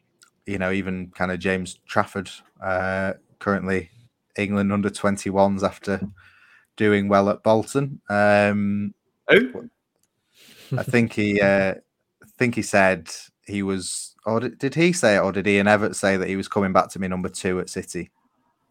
[0.46, 2.30] you know, even kind of James Trafford,
[2.62, 3.90] uh, currently
[4.38, 6.02] England under 21s after
[6.76, 8.02] doing well at Bolton.
[8.10, 8.94] Um,
[9.30, 9.70] oh.
[10.76, 13.10] I think he, uh, I think he said
[13.46, 14.16] he was.
[14.26, 16.74] Or did, did he say it, or did Ian Evatt say that he was coming
[16.74, 18.12] back to me number two at City?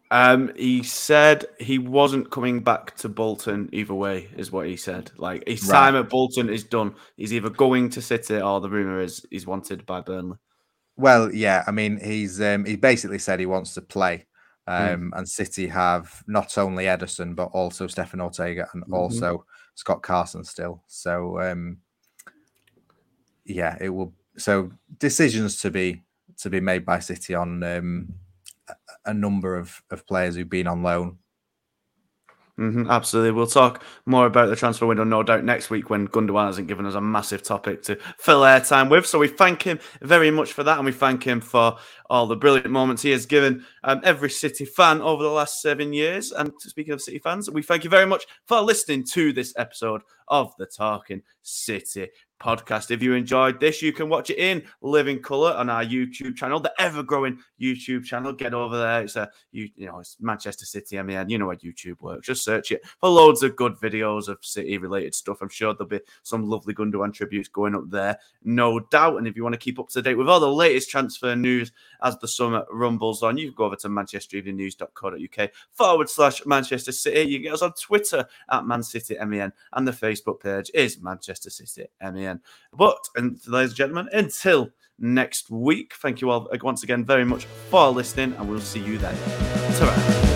[0.09, 5.11] Um, he said he wasn't coming back to Bolton either way, is what he said.
[5.17, 5.73] Like his right.
[5.73, 6.95] time at Bolton is done.
[7.17, 10.37] He's either going to City or the rumor is he's wanted by Burnley.
[10.95, 14.25] Well, yeah, I mean he's um, he basically said he wants to play.
[14.67, 14.73] Hmm.
[14.73, 15.17] Um, mm.
[15.17, 18.93] and City have not only Ederson but also Stefan Ortega and mm-hmm.
[18.93, 19.45] also
[19.75, 20.83] Scott Carson still.
[20.87, 21.77] So um,
[23.47, 24.13] yeah, it will.
[24.37, 26.03] So decisions to be
[26.37, 28.13] to be made by City on um,
[29.05, 31.17] a number of, of players who've been on loan.
[32.59, 33.31] Mm-hmm, absolutely.
[33.31, 36.87] We'll talk more about the transfer window, no doubt, next week when Gundogan hasn't given
[36.87, 39.05] us a massive topic to fill airtime with.
[39.05, 41.77] So we thank him very much for that, and we thank him for
[42.09, 45.93] all the brilliant moments he has given um, every City fan over the last seven
[45.93, 46.31] years.
[46.31, 50.01] And speaking of City fans, we thank you very much for listening to this episode
[50.27, 52.07] of the Talking City
[52.39, 52.91] podcast.
[52.91, 56.59] If you enjoyed this, you can watch it in living color on our YouTube channel,
[56.59, 58.33] the ever growing YouTube channel.
[58.33, 59.03] Get over there.
[59.03, 61.29] It's a you, you know, it's Manchester City MEN.
[61.29, 62.27] You know how YouTube works.
[62.27, 65.41] Just search it for loads of good videos of City related stuff.
[65.41, 69.17] I'm sure there'll be some lovely Gundogan tributes going up there, no doubt.
[69.17, 71.71] And if you want to keep up to date with all the latest transfer news
[72.03, 76.91] as the summer rumbles on, you can go over to Manchester manchestereveningnews.co.uk forward slash Manchester
[76.91, 77.29] City.
[77.29, 81.01] You can get us on Twitter at Man City MEN and the Facebook page is
[81.01, 82.26] Manchester City MEN.
[82.73, 84.69] But, and ladies and gentlemen, until
[84.99, 88.97] next week, thank you all once again very much for listening, and we'll see you
[88.97, 89.15] then.
[89.77, 90.26] ta